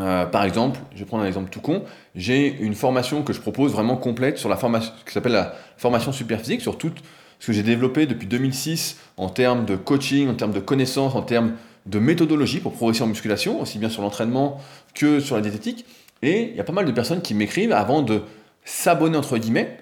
[0.00, 3.40] Euh, par exemple, je vais prendre un exemple tout con, j'ai une formation que je
[3.40, 6.92] propose vraiment complète sur la formation qui s'appelle la formation super physique sur tout
[7.38, 11.22] ce que j'ai développé depuis 2006 en termes de coaching, en termes de connaissances, en
[11.22, 11.52] termes
[11.86, 14.60] de méthodologie pour progresser en musculation, aussi bien sur l'entraînement
[14.94, 15.84] que sur la diététique.
[16.22, 18.22] Et il y a pas mal de personnes qui m'écrivent avant de
[18.64, 19.76] s'abonner entre guillemets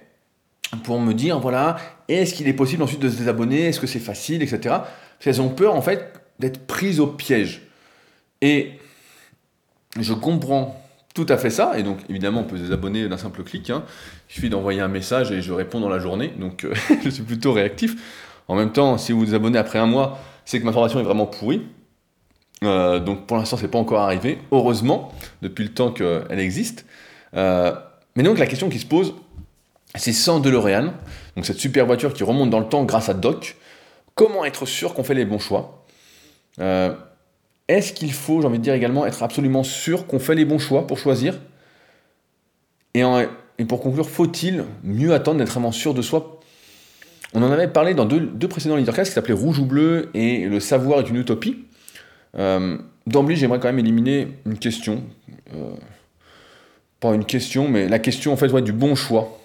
[0.83, 1.77] pour me dire voilà,
[2.09, 4.59] est-ce qu'il est possible ensuite de se désabonner, est-ce que c'est facile, etc.
[4.63, 4.85] Parce
[5.21, 7.63] qu'elles ont peur en fait d'être prises au piège.
[8.41, 8.73] Et
[10.01, 10.83] je comprends
[11.15, 13.85] tout à fait ça, et donc évidemment on peut se désabonner d'un simple clic, hein.
[14.31, 16.73] il suffit d'envoyer un message et je réponds dans la journée, donc euh,
[17.05, 17.97] je suis plutôt réactif.
[18.49, 21.05] En même temps, si vous vous abonnez après un mois, c'est que ma formation est
[21.05, 21.63] vraiment pourrie.
[22.65, 26.87] Euh, donc pour l'instant, c'est pas encore arrivé, heureusement, depuis le temps qu'elle existe.
[27.37, 27.73] Euh,
[28.17, 29.15] mais donc la question qui se pose,
[29.95, 30.93] c'est sans DeLorean,
[31.37, 33.57] donc cette super voiture qui remonte dans le temps grâce à Doc,
[34.15, 35.85] comment être sûr qu'on fait les bons choix?
[37.73, 40.59] Est-ce qu'il faut, j'ai envie de dire également, être absolument sûr qu'on fait les bons
[40.59, 41.39] choix pour choisir
[42.95, 43.03] et,
[43.67, 46.41] pour conclure, faut-il mieux attendre d'être vraiment sûr de soi?
[47.33, 50.61] On en avait parlé dans deux, précédents leadercasts qui s'appelaient Rouge ou Bleu et Le
[50.61, 51.65] savoir est une utopie.
[52.37, 55.03] Euh, D'emblée, j'aimerais quand même éliminer une question.
[55.55, 55.73] Euh,
[57.01, 59.41] pas une question, mais la question fait du bon choix.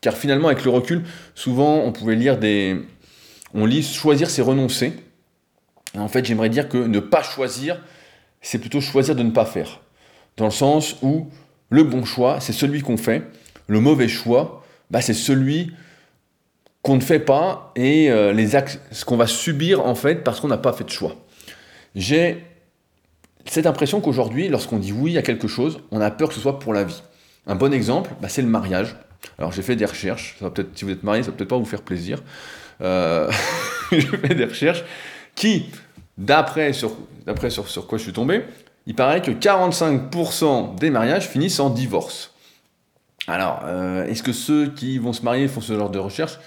[0.00, 2.76] Car finalement, avec le recul, souvent on pouvait lire des.
[3.54, 4.92] On lit choisir, c'est renoncer
[6.00, 7.80] en fait, j'aimerais dire que ne pas choisir,
[8.40, 9.80] c'est plutôt choisir de ne pas faire.
[10.36, 11.28] Dans le sens où
[11.70, 13.22] le bon choix, c'est celui qu'on fait.
[13.66, 15.72] Le mauvais choix, bah, c'est celui
[16.82, 18.50] qu'on ne fait pas et euh, les
[18.92, 21.16] ce qu'on va subir en fait parce qu'on n'a pas fait de choix.
[21.96, 22.44] J'ai
[23.46, 26.60] cette impression qu'aujourd'hui, lorsqu'on dit oui à quelque chose, on a peur que ce soit
[26.60, 27.02] pour la vie.
[27.48, 28.94] Un bon exemple, bah, c'est le mariage.
[29.38, 30.38] Alors j'ai fait des recherches,
[30.74, 32.22] si vous êtes marié, ça va peut-être pas vous faire plaisir.
[32.80, 33.30] Euh,
[33.90, 34.84] j'ai fait des recherches
[35.34, 35.66] qui,
[36.18, 36.96] d'après sur,
[37.86, 38.44] quoi je suis tombé,
[38.86, 42.32] il paraît que 45% des mariages finissent en divorce.
[43.26, 46.38] Alors, euh, est-ce que ceux qui vont se marier font ce genre de recherche?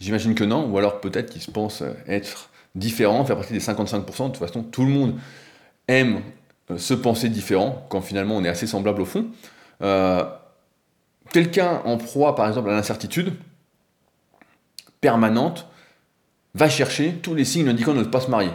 [0.00, 3.96] J'imagine que non, ou alors peut-être qu'ils se pensent être différents, faire partie des 55%.
[3.96, 5.14] De toute façon, tout le monde
[5.88, 6.20] aime
[6.70, 9.26] euh, se penser différent, quand finalement on est assez semblable au fond.
[9.82, 10.24] Euh,
[11.32, 13.32] quelqu'un en proie, par exemple, à l'incertitude
[15.00, 15.66] permanente,
[16.54, 18.50] va chercher tous les signes indiquant de ne pas se marier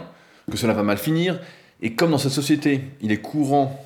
[0.52, 1.40] que cela va mal finir.
[1.80, 3.84] Et comme dans cette société, il est courant,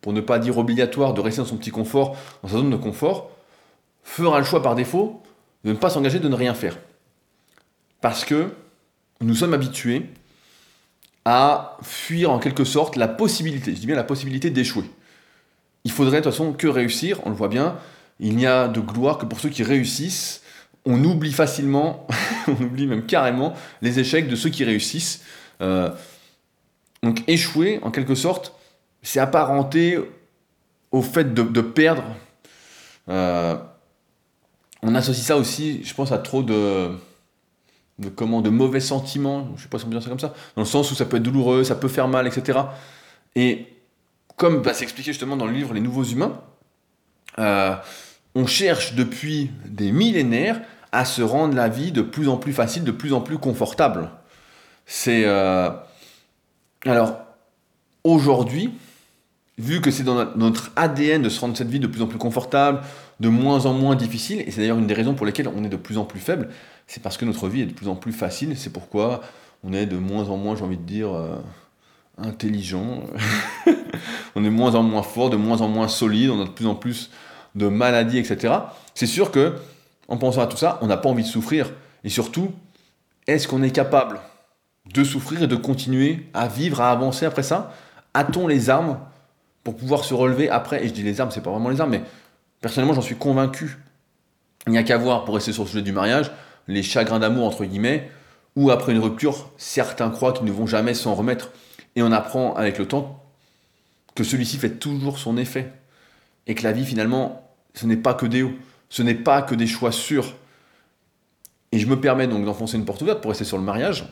[0.00, 2.76] pour ne pas dire obligatoire, de rester dans son petit confort, dans sa zone de
[2.76, 3.30] confort,
[4.02, 5.22] fera le choix par défaut
[5.64, 6.78] de ne pas s'engager, de ne rien faire.
[8.00, 8.50] Parce que
[9.20, 10.06] nous sommes habitués
[11.26, 14.84] à fuir en quelque sorte la possibilité, je dis bien la possibilité d'échouer.
[15.84, 17.76] Il faudrait de toute façon que réussir, on le voit bien,
[18.18, 20.42] il n'y a de gloire que pour ceux qui réussissent.
[20.86, 22.06] On oublie facilement,
[22.48, 25.22] on oublie même carrément les échecs de ceux qui réussissent.
[25.60, 25.90] Euh,
[27.02, 28.54] donc échouer, en quelque sorte,
[29.02, 29.98] c'est apparenté
[30.90, 32.04] au fait de, perdre.
[33.08, 33.56] Euh,
[34.82, 36.90] on associe ça aussi, je pense, à trop de,
[38.16, 40.62] comment, de mauvais sentiments, je sais pas si on peut dire ça comme ça, dans
[40.62, 42.58] le sens où ça peut être douloureux, ça peut faire mal, etc.
[43.36, 43.66] Et
[44.36, 46.40] comme c'est expliqué justement dans le livre Les Nouveaux Humains,
[47.38, 47.74] euh,
[48.34, 50.60] on cherche depuis des millénaires
[50.92, 54.10] à se rendre la vie de plus en plus facile, de plus en plus confortable.
[54.92, 55.22] C'est.
[55.24, 55.70] Euh,
[56.84, 57.20] alors,
[58.02, 58.74] aujourd'hui,
[59.56, 62.18] vu que c'est dans notre ADN de se rendre cette vie de plus en plus
[62.18, 62.80] confortable,
[63.20, 65.68] de moins en moins difficile, et c'est d'ailleurs une des raisons pour lesquelles on est
[65.68, 66.48] de plus en plus faible,
[66.88, 69.20] c'est parce que notre vie est de plus en plus facile, c'est pourquoi
[69.62, 71.36] on est de moins en moins, j'ai envie de dire, euh,
[72.18, 73.04] intelligent,
[74.34, 76.50] on est de moins en moins fort, de moins en moins solide, on a de
[76.50, 77.12] plus en plus
[77.54, 78.54] de maladies, etc.
[78.96, 79.54] C'est sûr que,
[80.08, 81.70] en pensant à tout ça, on n'a pas envie de souffrir,
[82.02, 82.50] et surtout,
[83.28, 84.18] est-ce qu'on est capable
[84.92, 87.72] de souffrir et de continuer à vivre, à avancer après ça?
[88.14, 88.98] A-t-on les armes
[89.62, 90.84] pour pouvoir se relever après?
[90.84, 92.02] Et je dis les armes, c'est pas vraiment les armes, mais
[92.60, 93.78] personnellement, j'en suis convaincu.
[94.66, 96.30] Il n'y a qu'à voir, pour rester sur le sujet du mariage,
[96.66, 98.10] les chagrins d'amour, entre guillemets,
[98.56, 101.52] ou après une rupture, certains croient qu'ils ne vont jamais s'en remettre.
[101.96, 103.24] Et on apprend avec le temps
[104.14, 105.72] que celui-ci fait toujours son effet.
[106.46, 108.54] Et que la vie, finalement, ce n'est pas que des hauts,
[108.88, 110.34] ce n'est pas que des choix sûrs.
[111.72, 114.04] Et je me permets donc d'enfoncer une porte ouverte pour rester sur le mariage.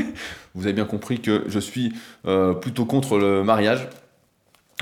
[0.54, 1.92] Vous avez bien compris que je suis
[2.26, 3.88] euh, plutôt contre le mariage.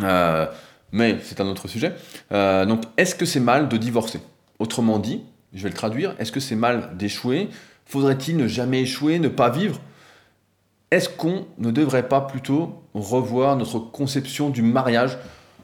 [0.00, 0.46] Euh,
[0.90, 1.94] mais c'est un autre sujet.
[2.32, 4.20] Euh, donc, est-ce que c'est mal de divorcer?
[4.58, 5.20] Autrement dit,
[5.52, 7.50] je vais le traduire, est-ce que c'est mal d'échouer?
[7.84, 9.78] Faudrait-il ne jamais échouer, ne pas vivre?
[10.90, 15.18] Est-ce qu'on ne devrait pas plutôt revoir notre conception du mariage?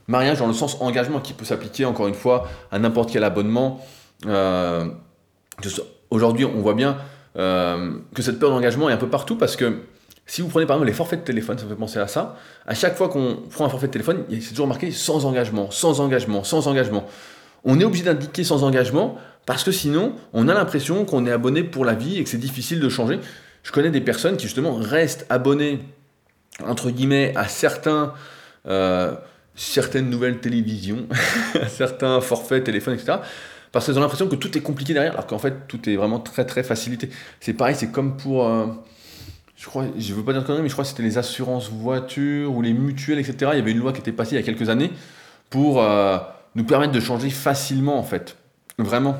[0.09, 3.81] Mariage dans le sens engagement qui peut s'appliquer, encore une fois, à n'importe quel abonnement.
[6.11, 6.99] Aujourd'hui, on voit bien
[7.37, 9.81] euh, que cette peur d'engagement est un peu partout parce que
[10.27, 12.37] Si vous prenez par exemple les forfaits de téléphone, ça me fait penser à ça,
[12.65, 15.99] à chaque fois qu'on prend un forfait de téléphone, c'est toujours marqué sans engagement, sans
[15.99, 17.05] engagement, sans engagement.
[17.65, 21.65] On est obligé d'indiquer sans engagement parce que sinon, on a l'impression qu'on est abonné
[21.65, 23.19] pour la vie et que c'est difficile de changer.
[23.65, 25.81] Je connais des personnes qui justement restent abonnées,
[26.65, 28.15] entre guillemets, à certains,
[28.69, 29.13] euh,
[29.57, 31.09] certaines nouvelles télévisions,
[31.69, 33.19] certains forfaits, téléphones, etc.
[33.73, 36.19] Parce qu'elles ont l'impression que tout est compliqué derrière, alors qu'en fait, tout est vraiment
[36.19, 37.11] très très facilité.
[37.41, 38.47] C'est pareil, c'est comme pour...
[38.47, 38.67] Euh,
[39.57, 42.55] je crois, je veux pas dire conneries, mais je crois que c'était les assurances voitures
[42.55, 43.51] ou les mutuelles, etc.
[43.53, 44.91] Il y avait une loi qui était passée il y a quelques années
[45.51, 46.19] pour euh,
[46.55, 48.37] nous permettre de changer facilement, en fait.
[48.79, 49.17] Vraiment.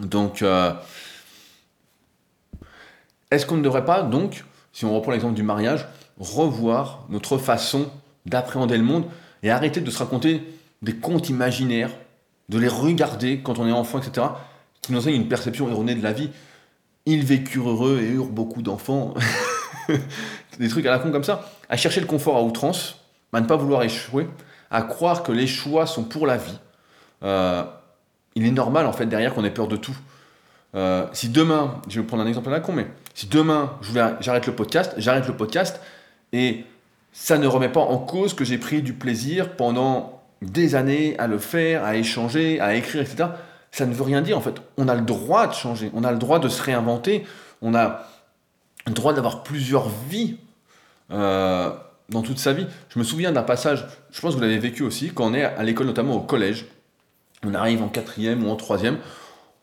[0.00, 0.72] Donc, euh,
[3.30, 5.86] est-ce qu'on ne devrait pas, donc, si on reprend l'exemple du mariage,
[6.18, 7.90] revoir notre façon
[8.26, 9.04] d'appréhender le monde
[9.42, 10.42] et arrêter de se raconter
[10.82, 11.90] des contes imaginaires,
[12.48, 14.26] de les regarder quand on est enfant, etc.,
[14.82, 16.30] qui nous enseignent une perception erronée de la vie
[17.06, 19.14] ils vécurent heureux et eurent beaucoup d'enfants.
[20.58, 21.50] des trucs à la con comme ça.
[21.68, 23.00] À chercher le confort à outrance,
[23.32, 24.28] à ne pas vouloir échouer,
[24.70, 26.58] à croire que les choix sont pour la vie.
[27.22, 27.64] Euh,
[28.34, 29.96] il est normal en fait derrière qu'on ait peur de tout.
[30.74, 33.78] Euh, si demain, je vais prendre un exemple à la con, mais si demain
[34.20, 35.80] j'arrête le podcast, j'arrête le podcast
[36.32, 36.64] et
[37.12, 41.26] ça ne remet pas en cause que j'ai pris du plaisir pendant des années à
[41.26, 43.26] le faire, à échanger, à écrire, etc
[43.74, 44.54] ça ne veut rien dire en fait.
[44.78, 47.26] On a le droit de changer, on a le droit de se réinventer,
[47.60, 48.06] on a
[48.86, 50.36] le droit d'avoir plusieurs vies
[51.10, 51.70] euh,
[52.08, 52.68] dans toute sa vie.
[52.88, 55.42] Je me souviens d'un passage, je pense que vous l'avez vécu aussi, quand on est
[55.42, 56.66] à l'école, notamment au collège,
[57.44, 58.98] on arrive en quatrième ou en troisième,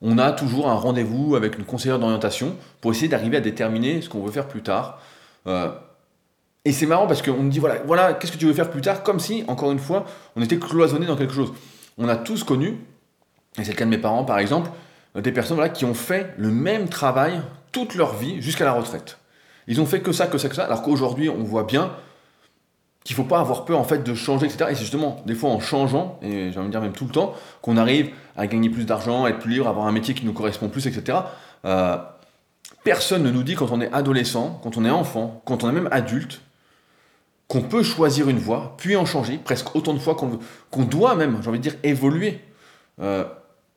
[0.01, 4.09] on a toujours un rendez-vous avec une conseillère d'orientation pour essayer d'arriver à déterminer ce
[4.09, 4.99] qu'on veut faire plus tard.
[5.47, 5.71] Euh,
[6.63, 8.81] et c'est marrant parce qu'on me dit voilà, voilà, qu'est-ce que tu veux faire plus
[8.81, 9.03] tard?
[9.03, 11.53] Comme si, encore une fois, on était cloisonné dans quelque chose.
[11.97, 12.79] On a tous connu
[13.57, 14.69] et c'est le cas de mes parents par exemple,
[15.15, 19.17] des personnes voilà, qui ont fait le même travail toute leur vie jusqu'à la retraite.
[19.67, 21.91] Ils ont fait que ça, que ça, que ça, alors qu'aujourd'hui on voit bien
[23.03, 24.69] qu'il ne faut pas avoir peur en fait de changer, etc.
[24.69, 27.11] Et c'est justement des fois en changeant, et j'ai envie de dire même tout le
[27.11, 30.33] temps, qu'on arrive à gagner plus d'argent, être plus libre, avoir un métier qui nous
[30.33, 31.17] correspond plus, etc.
[31.65, 31.97] Euh,
[32.83, 35.73] personne ne nous dit quand on est adolescent, quand on est enfant, quand on est
[35.73, 36.41] même adulte,
[37.51, 41.15] qu'on peut choisir une voie, puis en changer presque autant de fois qu'on qu'on doit
[41.15, 42.39] même, j'ai envie de dire, évoluer.
[43.01, 43.25] Euh,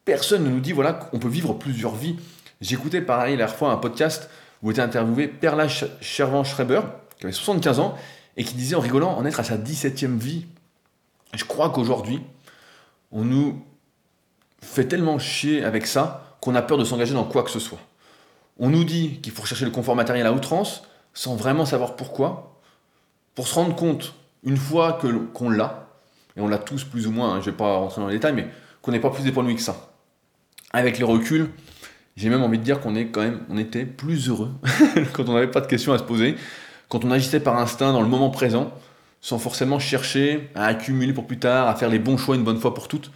[0.05, 2.15] personne ne nous dit voilà qu'on peut vivre plusieurs vies.
[2.61, 4.31] J'écoutais pareil la fois un podcast
[4.63, 6.83] où était interviewé Perla Chervan Schreiber,
[7.19, 7.97] qui avait 75 ans,
[8.37, 10.47] et qui disait en rigolant en être à sa 17e vie.
[11.35, 12.21] Je crois qu'aujourd'hui,
[13.11, 13.61] on nous
[14.63, 17.81] fait tellement chier avec ça qu'on a peur de s'engager dans quoi que ce soit.
[18.57, 22.54] On nous dit qu'il faut rechercher le confort matériel à outrance, sans vraiment savoir pourquoi,
[23.35, 24.99] pour se rendre compte, une fois
[25.35, 25.88] qu'on l'a,
[26.37, 28.14] et on l'a tous plus ou moins, hein, je ne vais pas rentrer dans les
[28.14, 28.49] détails, mais
[28.83, 29.94] qu'on n'est pas plus épanoui que ça
[30.75, 31.51] avec le recul,
[32.16, 34.51] j'ai même envie de dire qu'on est quand même, on était plus heureux
[35.12, 36.35] quand on n'avait pas de questions à se poser,
[36.88, 38.73] quand on agissait par instinct dans le moment présent,
[39.20, 42.59] sans forcément chercher à accumuler pour plus tard, à faire les bons choix une bonne
[42.59, 43.12] fois pour toutes,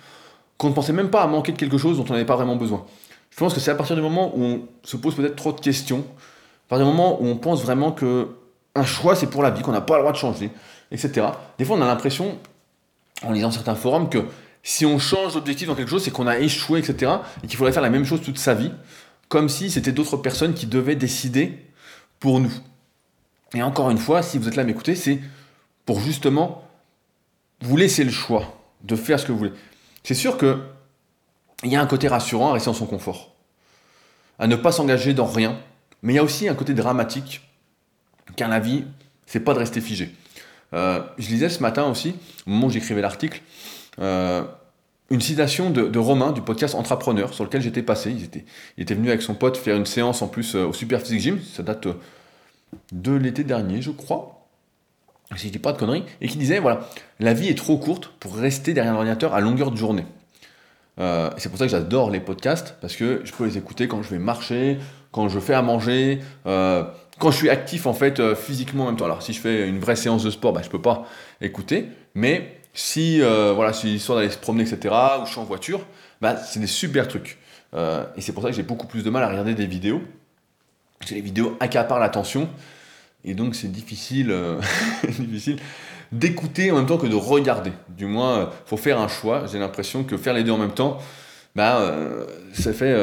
[0.57, 2.57] qu'on ne pensait même pas à manquer de quelque chose dont on n'avait pas vraiment
[2.57, 2.87] besoin.
[3.31, 5.61] Je pense que c'est à partir du moment où on se pose peut-être trop de
[5.61, 6.04] questions,
[6.66, 8.28] à partir du moment où on pense vraiment que
[8.79, 10.51] un choix c'est pour la vie, qu'on n'a pas le droit de changer,
[10.91, 11.27] etc.
[11.59, 12.38] Des fois on a l'impression,
[13.23, 14.25] en lisant certains forums, que
[14.62, 17.12] si on change d'objectif dans quelque chose, c'est qu'on a échoué, etc.
[17.43, 18.73] Et qu'il faudrait faire la même chose toute sa vie,
[19.29, 21.67] comme si c'était d'autres personnes qui devaient décider
[22.21, 22.53] pour nous.
[23.55, 25.21] Et encore une fois, si vous êtes là à m'écouter, c'est
[25.87, 26.64] pour justement
[27.62, 29.53] vous laisser le choix de faire ce que vous voulez.
[30.03, 30.62] C'est sûr que
[31.64, 33.33] il y a un côté rassurant à rester dans son confort,
[34.38, 35.59] à ne pas s'engager dans rien,
[36.03, 37.47] mais il y a aussi un côté dramatique,
[38.37, 38.85] car la vie,
[39.27, 40.12] c'est pas de rester figé.
[40.75, 42.14] Euh, je lisais ce matin aussi,
[42.47, 43.41] au moment où j'écrivais l'article,
[44.01, 44.43] euh,
[45.11, 48.14] une citation de, Romain du podcast Entrepreneur sur lequel j'étais passé.
[48.77, 51.21] Il était, venu avec son pote faire une séance en plus euh, au Super Physique
[51.21, 51.41] Gym.
[51.41, 51.88] Ça date
[52.93, 54.47] de l'été dernier, je crois.
[55.37, 56.05] Si je dis pas de conneries.
[56.21, 56.88] Et qui disait voilà,
[57.21, 60.07] la vie est trop courte pour rester derrière l'ordinateur à longueur de journée.
[60.99, 64.11] c'est pour ça que j'adore les podcasts parce que je peux les écouter quand je
[64.11, 64.79] vais marcher,
[65.12, 69.07] quand je fais à manger, quand je suis actif en fait physiquement en même temps.
[69.07, 71.07] Alors si je fais une vraie séance de sport, bah, je peux pas
[71.40, 75.44] écouter, mais si euh, voilà, si l'histoire d'aller se promener, etc., ou je suis en
[75.44, 75.85] voiture,
[76.21, 77.38] bah, c'est des super trucs.
[77.75, 80.01] Euh, et c'est pour ça que j'ai beaucoup plus de mal à regarder des vidéos.
[80.99, 82.49] Parce que les vidéos accaparent l'attention.
[83.25, 84.61] Et donc c'est difficile, euh,
[85.18, 85.59] difficile
[86.12, 87.73] d'écouter en même temps que de regarder.
[87.88, 89.47] Du moins, il faut faire un choix.
[89.51, 90.99] J'ai l'impression que faire les deux en même temps,
[91.57, 91.92] bah,
[92.53, 92.97] ça fait.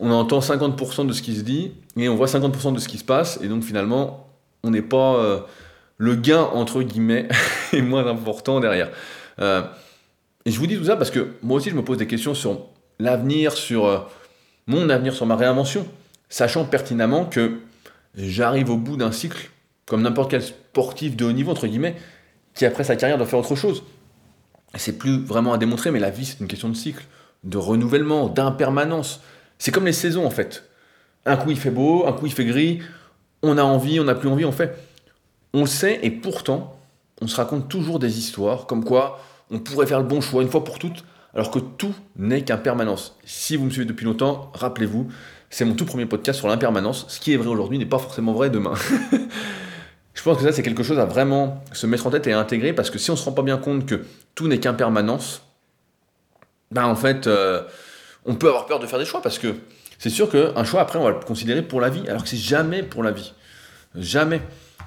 [0.00, 2.98] On entend 50% de ce qui se dit et on voit 50% de ce qui
[2.98, 3.38] se passe.
[3.42, 4.28] Et donc finalement,
[4.62, 5.44] on n'est pas
[5.98, 7.28] le gain, entre guillemets,
[7.72, 8.90] est moins important derrière.
[9.40, 9.62] Euh,
[10.44, 12.34] et je vous dis tout ça parce que moi aussi, je me pose des questions
[12.34, 12.66] sur
[12.98, 13.98] l'avenir, sur euh,
[14.66, 15.86] mon avenir, sur ma réinvention,
[16.28, 17.58] sachant pertinemment que
[18.16, 19.50] j'arrive au bout d'un cycle
[19.86, 21.96] comme n'importe quel sportif de haut niveau, entre guillemets,
[22.54, 23.82] qui après sa carrière doit faire autre chose.
[24.74, 27.04] C'est plus vraiment à démontrer, mais la vie, c'est une question de cycle,
[27.44, 29.22] de renouvellement, d'impermanence.
[29.58, 30.64] C'est comme les saisons, en fait.
[31.26, 32.80] Un coup, il fait beau, un coup, il fait gris,
[33.42, 34.76] on a envie, on n'a plus envie, on fait.
[35.52, 36.78] On le sait, et pourtant,
[37.20, 40.50] on se raconte toujours des histoires, comme quoi on pourrait faire le bon choix une
[40.50, 43.16] fois pour toutes, alors que tout n'est qu'impermanence.
[43.24, 45.08] Si vous me suivez depuis longtemps, rappelez-vous,
[45.50, 47.06] c'est mon tout premier podcast sur l'impermanence.
[47.08, 48.74] Ce qui est vrai aujourd'hui n'est pas forcément vrai demain.
[50.14, 52.38] Je pense que ça, c'est quelque chose à vraiment se mettre en tête et à
[52.38, 55.42] intégrer, parce que si on ne se rend pas bien compte que tout n'est qu'impermanence,
[56.70, 57.62] ben en fait, euh,
[58.28, 59.56] on peut avoir peur de faire des choix, parce que
[59.98, 62.36] c'est sûr qu'un choix, après, on va le considérer pour la vie, alors que c'est
[62.36, 63.32] jamais pour la vie.
[63.96, 64.40] Jamais.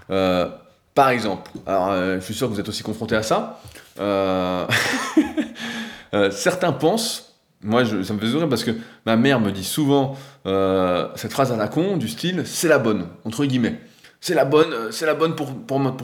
[0.09, 0.47] Euh,
[0.95, 3.59] par exemple, alors euh, je suis sûr que vous êtes aussi confronté à ça,
[6.31, 7.31] certains pensent
[7.63, 8.71] moi, ça me fait sourire parce que
[9.05, 12.79] ma mère me dit souvent euh, cette phrase à la con du style c'est la
[12.79, 13.79] bonne, entre guillemets.
[14.23, 15.49] C'est la bonne, euh, c'est la bonne pour,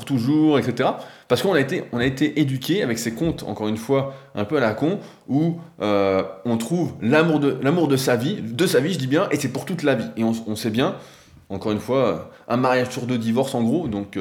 [0.04, 0.90] toujours, etc.
[1.28, 4.60] Parce qu'on a été, on éduqué avec ces contes, encore une fois, un peu à
[4.60, 9.06] la con, où euh, on trouve l'amour de, sa vie, de sa vie, je dis
[9.06, 10.10] bien, et c'est pour toute la vie.
[10.18, 10.96] Et on, sait bien,
[11.50, 14.18] encore une fois, un mariage sur deux divorce en gros, donc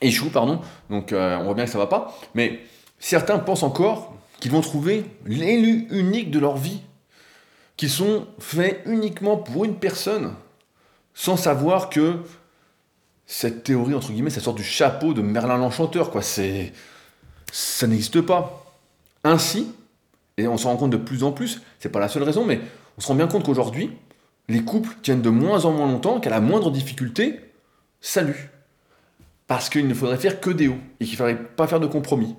[0.00, 0.60] échoue, pardon.
[0.90, 2.16] Donc on voit bien que ça va pas.
[2.34, 2.60] Mais
[3.00, 6.82] certains pensent encore qu'ils vont trouver l'élu unique de leur vie,
[7.76, 10.34] qui sont faits uniquement pour une personne,
[11.18, 12.20] sans savoir que
[13.26, 16.22] cette théorie, entre guillemets, ça sort du chapeau de Merlin l'Enchanteur, quoi.
[16.22, 16.72] C'est...
[17.50, 18.64] Ça n'existe pas.
[19.24, 19.74] Ainsi,
[20.36, 22.60] et on s'en rend compte de plus en plus, c'est pas la seule raison, mais
[22.96, 23.90] on se rend bien compte qu'aujourd'hui,
[24.48, 27.40] les couples tiennent de moins en moins longtemps, qu'à la moindre difficulté,
[28.00, 28.52] salut.
[29.48, 31.88] Parce qu'il ne faudrait faire que des hauts, et qu'il ne faudrait pas faire de
[31.88, 32.36] compromis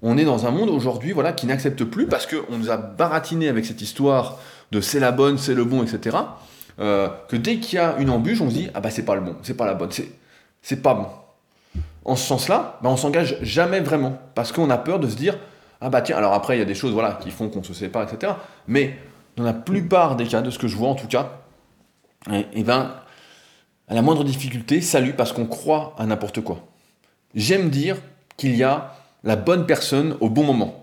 [0.00, 3.48] on est dans un monde aujourd'hui voilà, qui n'accepte plus parce qu'on nous a baratiné
[3.48, 4.38] avec cette histoire
[4.70, 6.16] de c'est la bonne, c'est le bon, etc.
[6.80, 9.14] Euh, que dès qu'il y a une embûche, on se dit ah bah c'est pas
[9.14, 10.08] le bon, c'est pas la bonne, c'est,
[10.62, 11.06] c'est pas bon.
[12.04, 15.38] En ce sens-là, bah, on s'engage jamais vraiment parce qu'on a peur de se dire
[15.80, 17.74] ah bah tiens, alors après il y a des choses voilà, qui font qu'on se
[17.74, 18.32] sépare, etc.
[18.66, 18.96] Mais
[19.36, 21.40] dans la plupart des cas, de ce que je vois en tout cas,
[22.30, 22.94] et, eh, eh ben,
[23.88, 26.60] à la moindre difficulté, salut parce qu'on croit à n'importe quoi.
[27.34, 27.96] J'aime dire
[28.36, 30.82] qu'il y a la bonne personne au bon moment.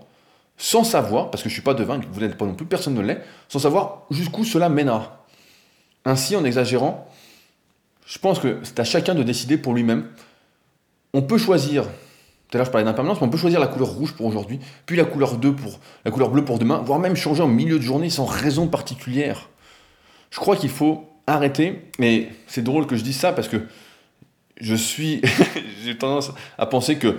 [0.58, 2.94] Sans savoir, parce que je ne suis pas devin, vous n'êtes pas non plus, personne
[2.94, 5.15] ne l'est, sans savoir jusqu'où cela mènera.
[6.06, 7.10] Ainsi, en exagérant,
[8.06, 10.06] je pense que c'est à chacun de décider pour lui-même.
[11.12, 13.88] On peut choisir, tout à l'heure je parlais d'impermanence, mais on peut choisir la couleur
[13.88, 17.16] rouge pour aujourd'hui, puis la couleur, 2 pour, la couleur bleue pour demain, voire même
[17.16, 19.50] changer en milieu de journée sans raison particulière.
[20.30, 23.66] Je crois qu'il faut arrêter, mais c'est drôle que je dise ça parce que
[24.60, 25.20] je suis,
[25.84, 27.18] j'ai tendance à penser que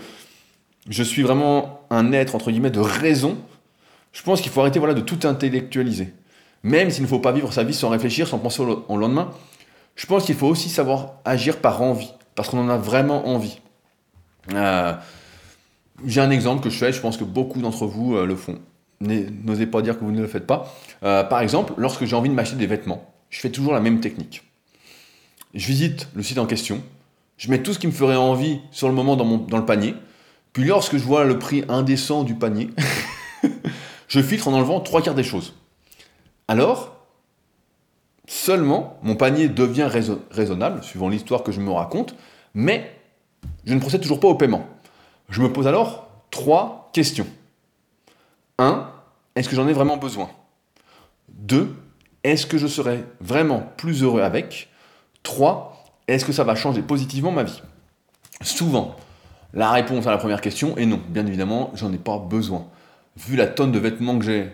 [0.90, 3.38] je suis vraiment un être, entre guillemets, de raison,
[4.14, 6.14] je pense qu'il faut arrêter voilà, de tout intellectualiser.
[6.68, 9.32] Même s'il ne faut pas vivre sa vie sans réfléchir, sans penser au lendemain,
[9.96, 13.62] je pense qu'il faut aussi savoir agir par envie, parce qu'on en a vraiment envie.
[14.54, 14.94] Euh,
[16.06, 18.60] j'ai un exemple que je fais, je pense que beaucoup d'entre vous euh, le font.
[19.00, 20.74] N'osez pas dire que vous ne le faites pas.
[21.04, 24.02] Euh, par exemple, lorsque j'ai envie de m'acheter des vêtements, je fais toujours la même
[24.02, 24.44] technique.
[25.54, 26.82] Je visite le site en question,
[27.38, 29.96] je mets tout ce qui me ferait envie sur le moment dans, dans le panier,
[30.52, 32.72] puis lorsque je vois le prix indécent du panier,
[34.10, 35.54] je filtre en enlevant trois quarts des choses.
[36.48, 36.96] Alors,
[38.28, 39.90] seulement mon panier devient
[40.32, 42.16] raisonnable, suivant l'histoire que je me raconte,
[42.54, 42.92] mais
[43.66, 44.66] je ne procède toujours pas au paiement.
[45.30, 47.28] Je me pose alors trois questions.
[48.60, 48.90] 1.
[49.36, 50.30] Est-ce que j'en ai vraiment besoin?
[51.30, 51.76] 2.
[52.24, 54.70] Est-ce que je serai vraiment plus heureux avec?
[55.24, 55.86] 3.
[56.08, 57.62] Est-ce que ça va changer positivement ma vie?
[58.42, 58.96] Souvent,
[59.54, 61.02] la réponse à la première question est non.
[61.10, 62.68] Bien évidemment, j'en ai pas besoin.
[63.18, 64.52] Vu la tonne de vêtements que j'ai,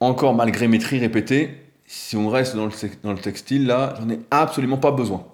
[0.00, 4.78] encore malgré mes tris répétés, si on reste dans le, textile, là, j'en ai absolument
[4.78, 5.26] pas besoin.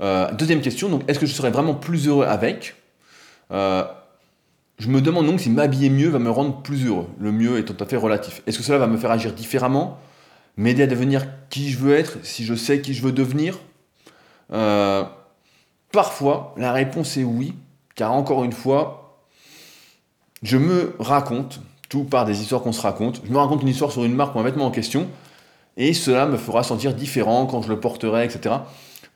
[0.00, 2.76] Euh, deuxième question, donc est-ce que je serais vraiment plus heureux avec?
[3.50, 3.84] Euh,
[4.78, 7.08] Je me demande donc si m'habiller mieux va me rendre plus heureux.
[7.18, 8.42] Le mieux est tout à fait relatif.
[8.46, 9.98] Est-ce que cela va me faire agir différemment
[10.56, 13.58] M'aider à devenir qui je veux être, si je sais qui je veux devenir?
[14.52, 15.04] Euh,
[15.92, 17.54] Parfois, la réponse est oui,
[17.94, 19.22] car encore une fois,
[20.42, 23.92] je me raconte, tout par des histoires qu'on se raconte, je me raconte une histoire
[23.92, 25.08] sur une marque ou un vêtement en question,
[25.76, 28.56] et cela me fera sentir différent quand je le porterai, etc.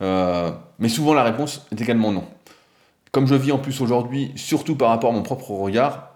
[0.00, 2.25] Euh, mais souvent la réponse est également non.
[3.10, 6.12] Comme je vis en plus aujourd'hui, surtout par rapport à mon propre regard,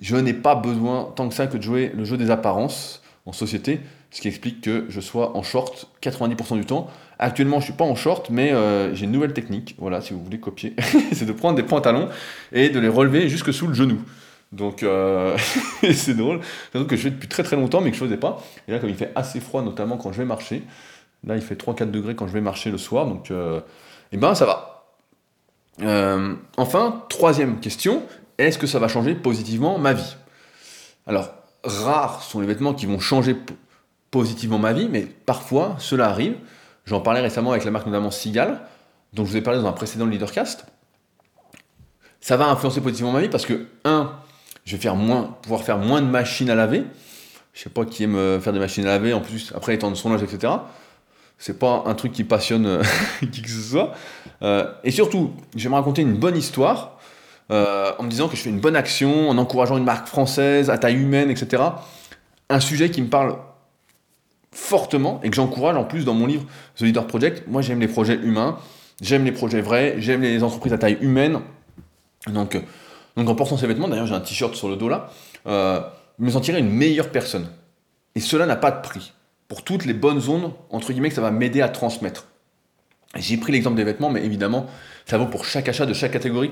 [0.00, 3.32] je n'ai pas besoin tant que ça que de jouer le jeu des apparences en
[3.32, 3.80] société,
[4.10, 6.88] ce qui explique que je sois en short 90% du temps.
[7.18, 10.22] Actuellement, je suis pas en short, mais euh, j'ai une nouvelle technique, voilà, si vous
[10.22, 10.74] voulez copier,
[11.12, 12.08] c'est de prendre des pantalons
[12.52, 13.98] et de les relever jusque sous le genou.
[14.54, 15.36] Donc euh,
[15.92, 16.40] c'est drôle,
[16.70, 18.42] c'est un truc que je fais depuis très très longtemps, mais que je faisais pas.
[18.68, 20.62] Et là, comme il fait assez froid, notamment quand je vais marcher,
[21.26, 23.60] là il fait 3-4 degrés quand je vais marcher le soir, donc euh,
[24.12, 24.86] Eh ben ça va.
[25.82, 28.04] Euh, enfin, troisième question,
[28.38, 30.16] est-ce que ça va changer positivement ma vie?
[31.06, 31.30] Alors,
[31.64, 33.36] rares sont les vêtements qui vont changer
[34.12, 36.36] positivement ma vie, mais parfois cela arrive.
[36.84, 38.60] J'en parlais récemment avec la marque notamment Sigal,
[39.14, 40.66] dont je vous ai parlé dans un précédent Leadercast.
[42.20, 44.12] Ça va influencer positivement ma vie parce que, un,
[44.64, 46.84] je vais faire moins, pouvoir faire moins de machines à laver.
[47.52, 49.90] Je sais pas qui aime euh, faire des machines à laver, en plus, après étant
[49.90, 50.52] de son âge, etc.
[51.38, 52.82] C'est pas un truc qui passionne euh,
[53.32, 53.92] qui que ce soit.
[54.42, 56.92] Euh, et surtout, je vais me raconter une bonne histoire
[57.50, 60.78] en me disant que je fais une bonne action, en encourageant une marque française à
[60.78, 61.62] taille humaine, etc.
[62.48, 63.36] Un sujet qui me parle
[64.50, 66.44] fortement et que j'encourage en plus dans mon livre
[66.76, 67.46] The Leader Project.
[67.46, 68.58] Moi, j'aime les projets humains,
[69.00, 71.42] j'aime les projets vrais, j'aime les entreprises à taille humaine.
[72.26, 72.58] Donc,
[73.16, 75.10] donc en portant ces vêtements, d'ailleurs j'ai un t-shirt sur le dos là,
[75.46, 75.80] euh,
[76.18, 77.48] me sentirais une meilleure personne.
[78.14, 79.12] Et cela n'a pas de prix.
[79.48, 82.26] Pour toutes les bonnes ondes, entre guillemets, que ça va m'aider à transmettre.
[83.16, 84.66] J'ai pris l'exemple des vêtements, mais évidemment,
[85.06, 86.50] ça vaut pour chaque achat de chaque catégorie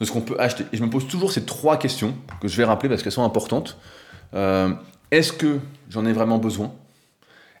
[0.00, 0.64] de ce qu'on peut acheter.
[0.72, 3.24] Et je me pose toujours ces trois questions que je vais rappeler parce qu'elles sont
[3.24, 3.78] importantes.
[4.34, 4.70] Euh,
[5.10, 6.72] est-ce que j'en ai vraiment besoin?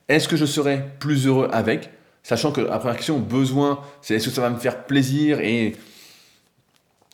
[0.08, 1.90] Est-ce que je serai plus heureux avec?
[2.22, 5.40] Sachant que la première question, besoin, c'est est-ce que ça va me faire plaisir?
[5.40, 5.76] Et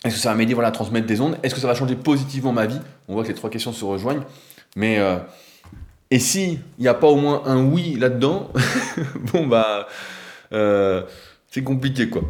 [0.05, 1.39] est-ce que ça va m'aider voilà, à transmettre des ondes?
[1.43, 2.81] Est-ce que ça va changer positivement ma vie?
[3.09, 4.23] On voit que les trois questions se rejoignent.
[4.75, 5.19] Mais euh,
[6.11, 8.51] et si il n'y a pas au moins un oui là-dedans,
[9.33, 9.87] bon bah
[10.53, 11.03] euh,
[11.51, 12.23] c'est compliqué quoi.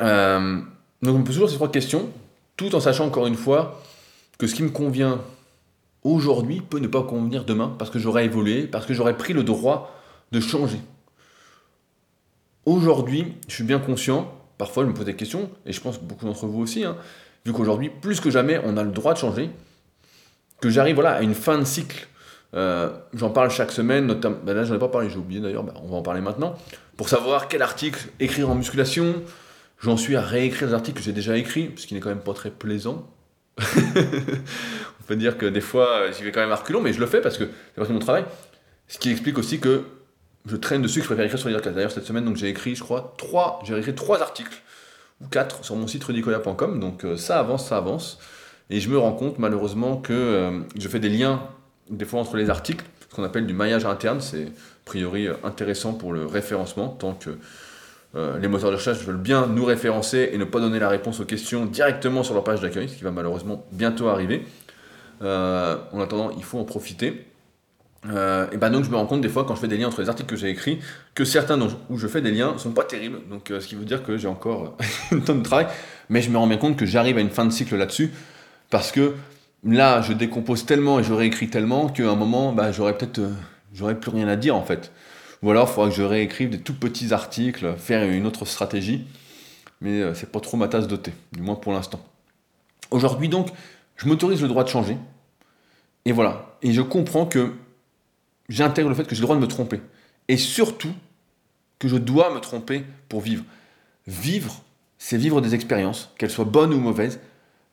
[0.00, 0.60] Euh,
[1.02, 2.08] donc on peut toujours ces trois questions,
[2.56, 3.80] tout en sachant encore une fois
[4.38, 5.20] que ce qui me convient
[6.02, 9.44] aujourd'hui peut ne pas convenir demain parce que j'aurais évolué, parce que j'aurais pris le
[9.44, 9.94] droit
[10.32, 10.80] de changer.
[12.64, 16.24] Aujourd'hui, je suis bien conscient parfois je me pose des questions, et je pense beaucoup
[16.24, 16.96] d'entre vous aussi, hein,
[17.44, 19.50] vu qu'aujourd'hui, plus que jamais, on a le droit de changer,
[20.60, 22.06] que j'arrive voilà, à une fin de cycle.
[22.54, 25.64] Euh, j'en parle chaque semaine, notamment, ben là j'en ai pas parlé, j'ai oublié d'ailleurs,
[25.64, 26.56] ben, on va en parler maintenant,
[26.96, 29.22] pour savoir quel article écrire en musculation.
[29.80, 32.20] J'en suis à réécrire des articles que j'ai déjà écrits, ce qui n'est quand même
[32.20, 33.08] pas très plaisant.
[33.58, 37.06] on peut dire que des fois j'y vais quand même à reculons, mais je le
[37.06, 38.24] fais parce que c'est partie de mon travail.
[38.86, 39.84] Ce qui explique aussi que
[40.46, 41.74] je traîne dessus, je préfère écrire sur Leadercast.
[41.74, 44.62] D'ailleurs, cette semaine, j'ai écrit, je crois, trois, j'ai écrit trois articles,
[45.20, 46.80] ou quatre, sur mon site rudicola.com.
[46.80, 48.18] Donc euh, ça avance, ça avance.
[48.70, 51.42] Et je me rends compte, malheureusement, que euh, je fais des liens,
[51.90, 54.20] des fois, entre les articles, ce qu'on appelle du maillage interne.
[54.20, 57.30] C'est a priori euh, intéressant pour le référencement, tant que
[58.14, 61.24] les moteurs de recherche veulent bien nous référencer et ne pas donner la réponse aux
[61.24, 64.44] questions directement sur leur page d'accueil, ce qui va malheureusement bientôt arriver.
[65.22, 67.31] en attendant, il faut en profiter.
[68.10, 69.86] Euh, et ben donc je me rends compte des fois quand je fais des liens
[69.86, 70.80] entre les articles que j'ai écrits
[71.14, 73.20] que certains où je fais des liens sont pas terribles.
[73.30, 74.76] Donc euh, ce qui veut dire que j'ai encore
[75.12, 75.66] une tonne de travail.
[76.08, 78.12] Mais je me rends bien compte que j'arrive à une fin de cycle là-dessus.
[78.70, 79.14] Parce que
[79.64, 83.30] là je décompose tellement et je réécris tellement qu'à un moment bah, j'aurais peut-être euh,
[83.72, 84.90] j'aurais plus rien à dire en fait.
[85.42, 89.06] Ou alors il faudra que je réécrive des tout petits articles faire une autre stratégie.
[89.80, 92.00] Mais c'est pas trop ma tasse de thé du moins pour l'instant.
[92.92, 93.48] Aujourd'hui donc
[93.96, 94.96] je m'autorise le droit de changer.
[96.04, 96.56] Et voilà.
[96.62, 97.52] Et je comprends que
[98.52, 99.80] j'intègre le fait que j'ai le droit de me tromper.
[100.28, 100.92] Et surtout,
[101.78, 103.44] que je dois me tromper pour vivre.
[104.06, 104.62] Vivre,
[104.98, 107.18] c'est vivre des expériences, qu'elles soient bonnes ou mauvaises,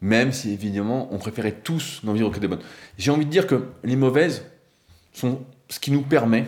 [0.02, 2.64] même si évidemment on préférait tous n'en vivre que des bonnes.
[2.98, 4.46] J'ai envie de dire que les mauvaises
[5.14, 6.46] sont ce qui nous permet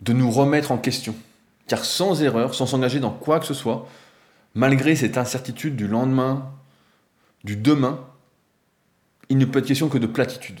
[0.00, 1.14] de nous remettre en question.
[1.66, 3.88] Car sans erreur, sans s'engager dans quoi que ce soit,
[4.54, 6.52] malgré cette incertitude du lendemain,
[7.44, 8.04] du demain,
[9.28, 10.60] il ne peut être question que de platitude.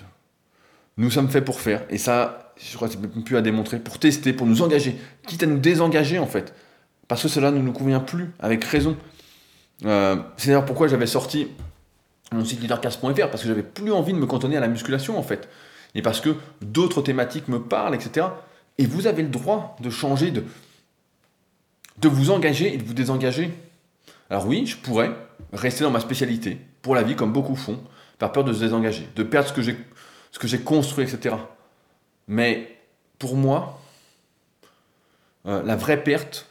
[0.96, 1.84] Nous sommes faits pour faire.
[1.90, 4.96] Et ça, je crois que c'est même plus à démontrer, pour tester, pour nous engager,
[5.26, 6.54] quitte à nous désengager en fait.
[7.08, 8.96] Parce que cela ne nous convient plus, avec raison.
[9.84, 11.48] Euh, c'est d'ailleurs pourquoi j'avais sorti
[12.32, 15.22] mon site leadercast.fr, parce que j'avais plus envie de me cantonner à la musculation en
[15.22, 15.48] fait.
[15.94, 18.26] Et parce que d'autres thématiques me parlent, etc.
[18.78, 20.44] Et vous avez le droit de changer, de,
[21.98, 23.50] de vous engager et de vous désengager.
[24.28, 25.10] Alors oui, je pourrais
[25.52, 27.80] rester dans ma spécialité, pour la vie, comme beaucoup font,
[28.18, 29.76] par peur de se désengager, de perdre ce que j'ai
[30.36, 31.34] ce que j'ai construit, etc.
[32.28, 32.76] Mais
[33.18, 33.80] pour moi,
[35.46, 36.46] euh, la vraie perte,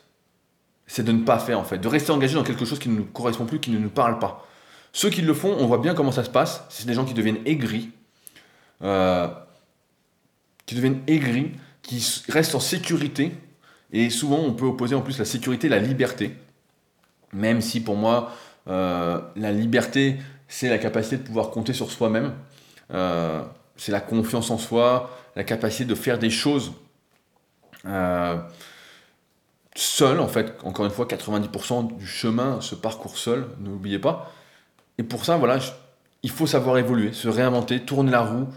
[0.88, 2.96] c'est de ne pas faire en fait, de rester engagé dans quelque chose qui ne
[2.96, 4.48] nous correspond plus, qui ne nous parle pas.
[4.92, 6.64] Ceux qui le font, on voit bien comment ça se passe.
[6.70, 7.92] C'est des gens qui deviennent aigris,
[8.82, 9.28] euh,
[10.66, 11.52] qui deviennent aigris,
[11.84, 13.34] qui restent en sécurité.
[13.92, 16.36] Et souvent, on peut opposer en plus la sécurité et la liberté.
[17.34, 18.32] Même si pour moi,
[18.68, 20.18] euh, la liberté,
[20.48, 22.34] c'est la capacité de pouvoir compter sur soi-même
[23.78, 26.74] c'est la confiance en soi, la capacité de faire des choses
[27.86, 28.38] euh,
[29.76, 30.56] seul, en fait.
[30.64, 34.32] Encore une fois, 90% du chemin se parcourt seul, n'oubliez pas.
[34.98, 35.60] Et pour ça, voilà,
[36.24, 38.48] il faut savoir évoluer, se réinventer, tourner la roue.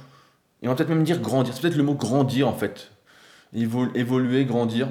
[0.63, 1.55] Et on va peut-être même dire grandir.
[1.55, 2.91] C'est peut-être le mot grandir, en fait.
[3.53, 4.89] évoluer, grandir.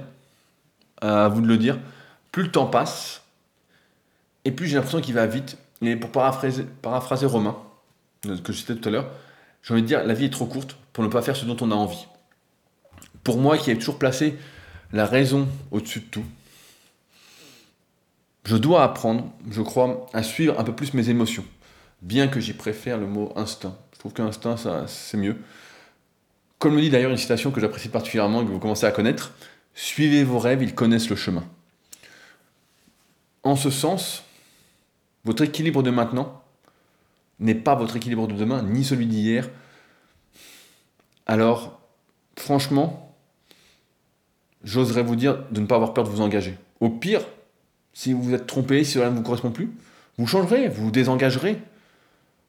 [1.01, 1.77] à vous de le dire.
[2.31, 3.21] plus le temps passe,
[4.47, 5.57] et plus j'ai l'impression qu'il va vite.
[5.81, 7.57] Et pour paraphraser, paraphraser Romain,
[8.21, 9.09] que je tout à l'heure,
[9.67, 11.57] j'ai envie de dire, la vie est trop courte pour ne pas faire ce dont
[11.59, 12.07] on a envie.
[13.25, 14.37] Pour moi, qui ai toujours placé
[14.93, 16.23] la raison au-dessus de tout,
[18.45, 21.43] je dois apprendre, je crois, à suivre un peu plus mes émotions.
[22.01, 23.77] Bien que j'y préfère le mot instinct.
[23.91, 24.55] Je trouve qu'instinct,
[24.87, 25.35] c'est mieux.
[26.59, 29.33] Comme le dit d'ailleurs une citation que j'apprécie particulièrement et que vous commencez à connaître,
[29.73, 31.43] suivez vos rêves, ils connaissent le chemin.
[33.43, 34.23] En ce sens,
[35.25, 36.41] votre équilibre de maintenant
[37.39, 39.49] n'est pas votre équilibre de demain, ni celui d'hier.
[41.25, 41.79] Alors,
[42.37, 43.15] franchement,
[44.63, 46.57] j'oserais vous dire de ne pas avoir peur de vous engager.
[46.79, 47.21] Au pire,
[47.93, 49.71] si vous vous êtes trompé, si cela ne vous correspond plus,
[50.17, 51.59] vous changerez, vous vous désengagerez.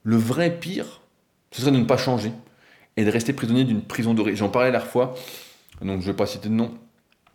[0.05, 1.01] Le vrai pire,
[1.51, 2.33] ce serait de ne pas changer
[2.97, 4.37] et de rester prisonnier d'une prison dorée.
[4.37, 5.15] J'en parlais la fois,
[5.83, 6.73] donc je ne vais pas citer de nom,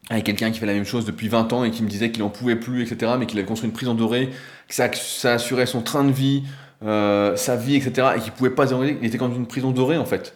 [0.10, 2.22] avec quelqu'un qui fait la même chose depuis 20 ans et qui me disait qu'il
[2.24, 4.30] n'en pouvait plus, etc., mais qu'il avait construit une prison dorée,
[4.68, 6.44] que ça, ça assurait son train de vie,
[6.86, 8.98] euh, sa vie, etc., et qu'il pouvait pas désengager.
[9.02, 10.36] Il était comme une prison dorée, en fait.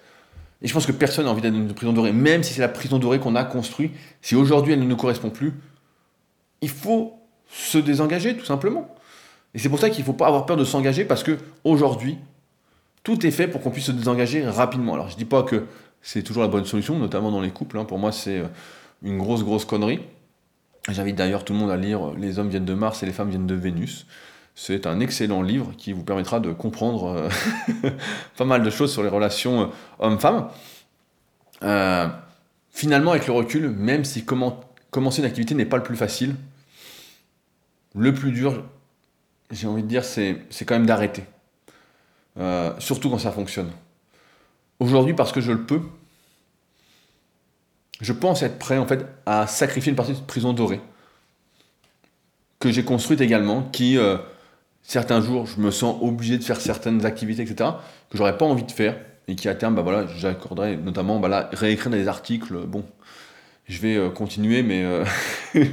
[0.61, 2.61] Et je pense que personne n'a envie d'être dans une prison dorée, même si c'est
[2.61, 3.91] la prison dorée qu'on a construite.
[4.21, 5.53] Si aujourd'hui elle ne nous correspond plus,
[6.61, 7.13] il faut
[7.49, 8.93] se désengager, tout simplement.
[9.53, 12.17] Et c'est pour ça qu'il ne faut pas avoir peur de s'engager, parce que aujourd'hui,
[13.03, 14.95] tout est fait pour qu'on puisse se désengager rapidement.
[14.95, 15.65] Alors je ne dis pas que
[16.01, 17.77] c'est toujours la bonne solution, notamment dans les couples.
[17.77, 17.85] Hein.
[17.85, 18.47] Pour moi, c'est euh,
[19.03, 19.99] une grosse, grosse connerie.
[20.89, 23.29] J'invite d'ailleurs tout le monde à lire Les hommes viennent de Mars et les femmes
[23.29, 24.05] viennent de Vénus.
[24.59, 27.29] C'est un excellent livre qui vous permettra de comprendre
[27.83, 27.91] euh,
[28.37, 29.65] pas mal de choses sur les relations euh,
[29.99, 30.49] hommes-femmes.
[32.71, 36.35] finalement, avec le recul, même si commencer une activité n'est pas le plus facile,
[37.95, 38.63] le plus dur,
[39.51, 41.23] j'ai envie de dire, c'est quand même d'arrêter.
[42.39, 43.69] Euh, surtout quand ça fonctionne.
[44.79, 45.81] Aujourd'hui, parce que je le peux,
[48.01, 50.81] je pense être prêt en fait à sacrifier une partie de prison dorée
[52.59, 54.17] que j'ai construite également, qui euh,
[54.87, 57.69] certains jours je me sens obligé de faire certaines activités, etc.
[58.09, 61.27] que j'aurais pas envie de faire et qui à terme, bah voilà, j'accorderai notamment bah
[61.27, 62.57] là, réécrire des articles.
[62.65, 62.85] Bon,
[63.67, 64.85] je vais euh, continuer, mais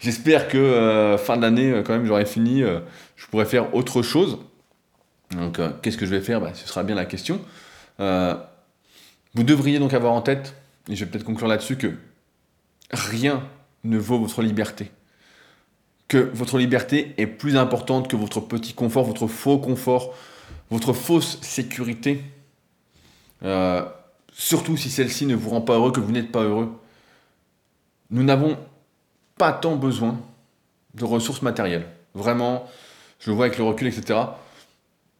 [0.00, 2.62] J'espère que euh, fin d'année, euh, quand même, j'aurai fini.
[2.62, 2.80] Euh,
[3.16, 4.38] je pourrai faire autre chose.
[5.32, 6.40] Donc, qu'est-ce que je vais faire?
[6.40, 7.40] Bah, Ce sera bien la question.
[7.98, 10.56] vous devriez donc avoir en tête,
[10.88, 11.92] et je vais peut-être conclure là-dessus, que
[12.90, 13.46] rien
[13.84, 14.90] ne vaut votre liberté.
[16.10, 20.12] Que votre liberté est plus importante que votre petit confort, votre faux confort,
[20.70, 22.22] votre fausse sécurité.
[24.32, 26.68] surtout si celle-ci ne vous rend pas heureux, que vous n'êtes pas heureux.
[28.10, 28.58] Nous n'avons
[29.38, 30.18] pas tant besoin
[30.94, 31.86] de ressources matérielles.
[32.14, 32.68] Vraiment,
[33.20, 34.18] je le vois avec le recul, etc.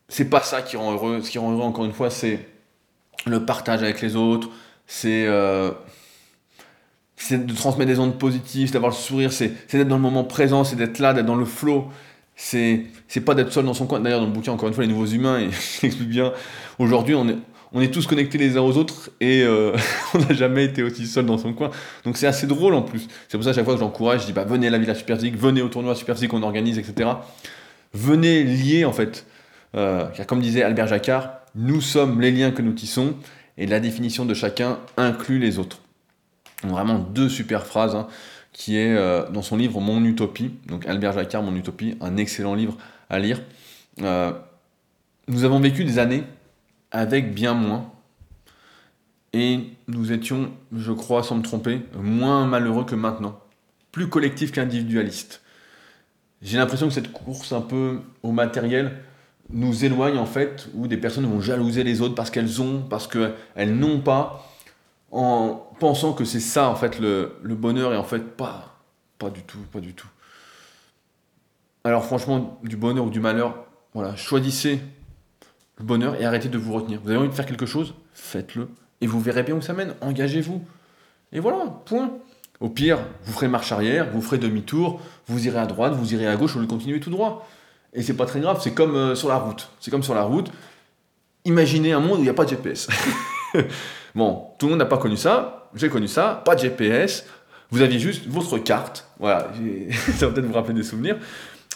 [0.09, 1.23] C'est pas ça qui rend heureux.
[1.23, 2.49] Ce qui rend heureux, encore une fois, c'est
[3.27, 4.49] le partage avec les autres,
[4.87, 5.71] c'est euh,
[7.31, 10.65] de transmettre des ondes positives, c'est d'avoir le sourire, c'est d'être dans le moment présent,
[10.65, 11.89] c'est d'être là, d'être dans le flow.
[12.37, 12.87] C'est
[13.25, 14.01] pas d'être seul dans son coin.
[14.01, 15.41] D'ailleurs, dans le bouquin, encore une fois, les nouveaux humains,
[15.83, 16.33] il explique bien.
[16.79, 17.37] Aujourd'hui, on est,
[17.73, 19.77] on est tous connectés les uns aux autres et euh,
[20.15, 21.71] on n'a jamais été aussi seul dans son coin.
[22.05, 23.07] Donc c'est assez drôle en plus.
[23.29, 24.95] C'est pour ça à chaque fois que j'encourage, je dis bah, venez à la Villa
[24.95, 27.11] Superphysique, venez au tournoi Superphysique qu'on organise, etc.
[27.93, 29.27] Venez lier en fait.
[29.77, 33.15] Euh, car comme disait Albert Jacquard, nous sommes les liens que nous tissons
[33.57, 35.81] et la définition de chacun inclut les autres.
[36.63, 38.07] Vraiment deux super phrases hein,
[38.53, 40.53] qui est euh, dans son livre Mon Utopie.
[40.67, 42.77] Donc Albert Jacquard, Mon Utopie, un excellent livre
[43.09, 43.41] à lire.
[43.99, 46.25] nous avons vécu des années
[46.91, 47.91] avec bien moins.
[49.33, 53.39] Et nous étions, je crois, sans me tromper, moins malheureux que maintenant.
[53.93, 55.43] Plus collectif qu'individualiste.
[56.43, 58.93] J'ai l'impression que cette course un peu au matériel
[59.53, 63.07] nous éloigne en fait, où des personnes vont jalouser les autres parce qu'elles ont, parce
[63.07, 64.50] qu'elles n'ont pas,
[65.11, 68.81] en pensant que c'est ça en fait le, bonheur et en fait pas,
[69.19, 70.09] pas du tout, pas du tout.
[71.85, 74.81] Alors franchement, du bonheur ou du malheur, voilà, choisissez
[75.79, 77.01] le bonheur et arrêtez de vous retenir.
[77.03, 78.69] Vous avez envie de faire quelque chose, faites-le.
[79.01, 79.95] Et vous verrez bien où ça mène.
[80.03, 80.63] Engagez-vous.
[81.33, 82.13] Et voilà, point.
[82.61, 86.27] Au pire, vous ferez marche arrière, vous ferez demi-tour, vous irez à droite, vous irez
[86.27, 87.49] à gauche, vous continuez tout droit.
[87.95, 89.71] Et c'est pas très grave, c'est comme euh, sur la route.
[89.81, 90.53] C'est comme sur la route.
[91.47, 92.89] Imaginez un monde où il n'y a pas de GPS.
[94.15, 95.69] bon, tout le monde n'a pas connu ça.
[95.75, 96.43] J'ai connu ça.
[96.45, 97.27] Pas de GPS.
[97.71, 99.07] Vous aviez juste votre carte.
[99.19, 99.49] Voilà,
[100.17, 101.17] ça va peut-être vous rappeler des souvenirs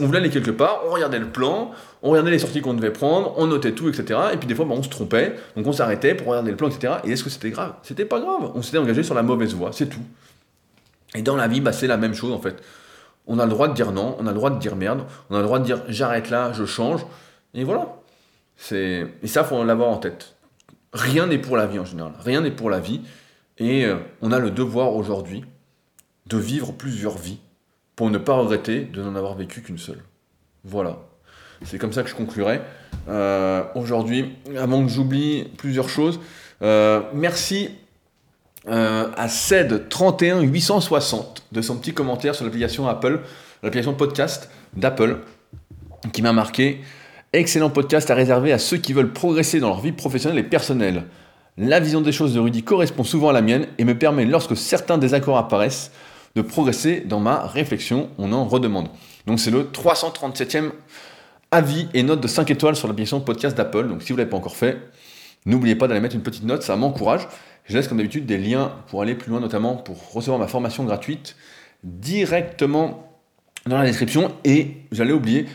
[0.01, 1.71] on voulait aller quelque part, on regardait le plan,
[2.03, 4.21] on regardait les sorties qu'on devait prendre, on notait tout, etc.
[4.33, 6.69] Et puis des fois, bah, on se trompait, donc on s'arrêtait pour regarder le plan,
[6.69, 6.95] etc.
[7.05, 7.75] Et est-ce que c'était grave?
[7.83, 10.03] C'était pas grave, on s'était engagé sur la mauvaise voie, c'est tout.
[11.15, 12.61] Et dans la vie, bah, c'est la même chose en fait.
[13.27, 15.37] On a le droit de dire non, on a le droit de dire merde, on
[15.37, 17.07] a le droit de dire j'arrête là, je change,
[17.55, 17.87] et voilà.
[18.73, 20.34] Et ça, faut l'avoir en tête.
[20.95, 23.01] Rien n'est pour la vie en général, rien n'est pour la vie,
[23.59, 25.45] et euh, on a le devoir aujourd'hui
[26.27, 27.41] de vivre plusieurs vies
[27.97, 30.05] pour ne pas regretter de n'en avoir vécu qu'une seule.
[30.63, 31.01] Voilà.
[31.65, 32.61] C'est comme ça que je conclurai.
[33.09, 36.21] Euh, aujourd'hui, avant que j'oublie plusieurs choses,
[36.63, 37.71] euh, merci
[38.67, 43.21] à CED31860 de son petit commentaire sur l'application Apple,
[43.63, 45.19] l'application podcast d'Apple,
[46.15, 46.81] qui m'a marqué.
[47.35, 51.07] Excellent podcast à réserver à ceux qui veulent progresser dans leur vie professionnelle et personnelle.
[51.59, 54.57] La vision des choses de Rudy correspond souvent à la mienne et me permet, lorsque
[54.57, 55.91] certains désaccords apparaissent,
[56.37, 58.09] de progresser dans ma réflexion.
[58.19, 58.87] On en redemande.
[59.27, 60.71] Donc c'est le 337e
[61.51, 63.89] avis et note de 5 étoiles sur l'application podcast d'Apple.
[63.89, 64.79] Donc si vous ne l'avez pas encore fait,
[65.45, 67.27] n'oubliez pas d'aller mettre une petite note, ça m'encourage.
[67.65, 70.85] Je laisse comme d'habitude des liens pour aller plus loin, notamment pour recevoir ma formation
[70.85, 71.35] gratuite
[71.83, 73.13] directement
[73.67, 74.31] dans la description.
[74.45, 75.47] Et j'allais oublier,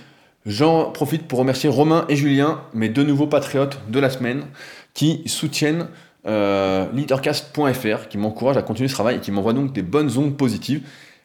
[0.50, 4.46] j'en profite pour remercier Romain et Julien, mes deux nouveaux patriotes de la semaine,
[4.94, 5.88] qui soutiennent
[6.26, 10.36] euh, leadercast.fr, qui m'encouragent à continuer ce travail et qui m'envoient donc des bonnes ondes
[10.36, 10.82] positives.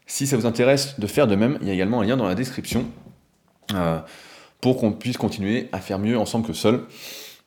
[0.07, 2.29] Si ça vous intéresse de faire de même, il y a également un lien dans
[2.29, 2.85] la description.
[3.73, 3.99] Euh,
[4.61, 6.81] pour qu'on puisse continuer à faire mieux ensemble que seul.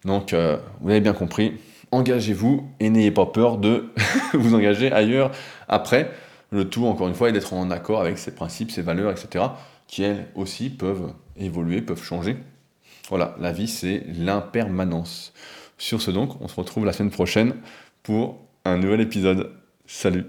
[0.05, 1.53] Donc, euh, vous avez bien compris,
[1.91, 3.89] engagez-vous et n'ayez pas peur de
[4.33, 5.31] vous engager ailleurs
[5.67, 6.11] après.
[6.51, 9.45] Le tout, encore une fois, est d'être en accord avec ses principes, ses valeurs, etc.,
[9.87, 12.37] qui elles aussi peuvent évoluer, peuvent changer.
[13.09, 15.33] Voilà, la vie, c'est l'impermanence.
[15.77, 17.53] Sur ce donc, on se retrouve la semaine prochaine
[18.03, 19.51] pour un nouvel épisode.
[19.85, 20.25] Salut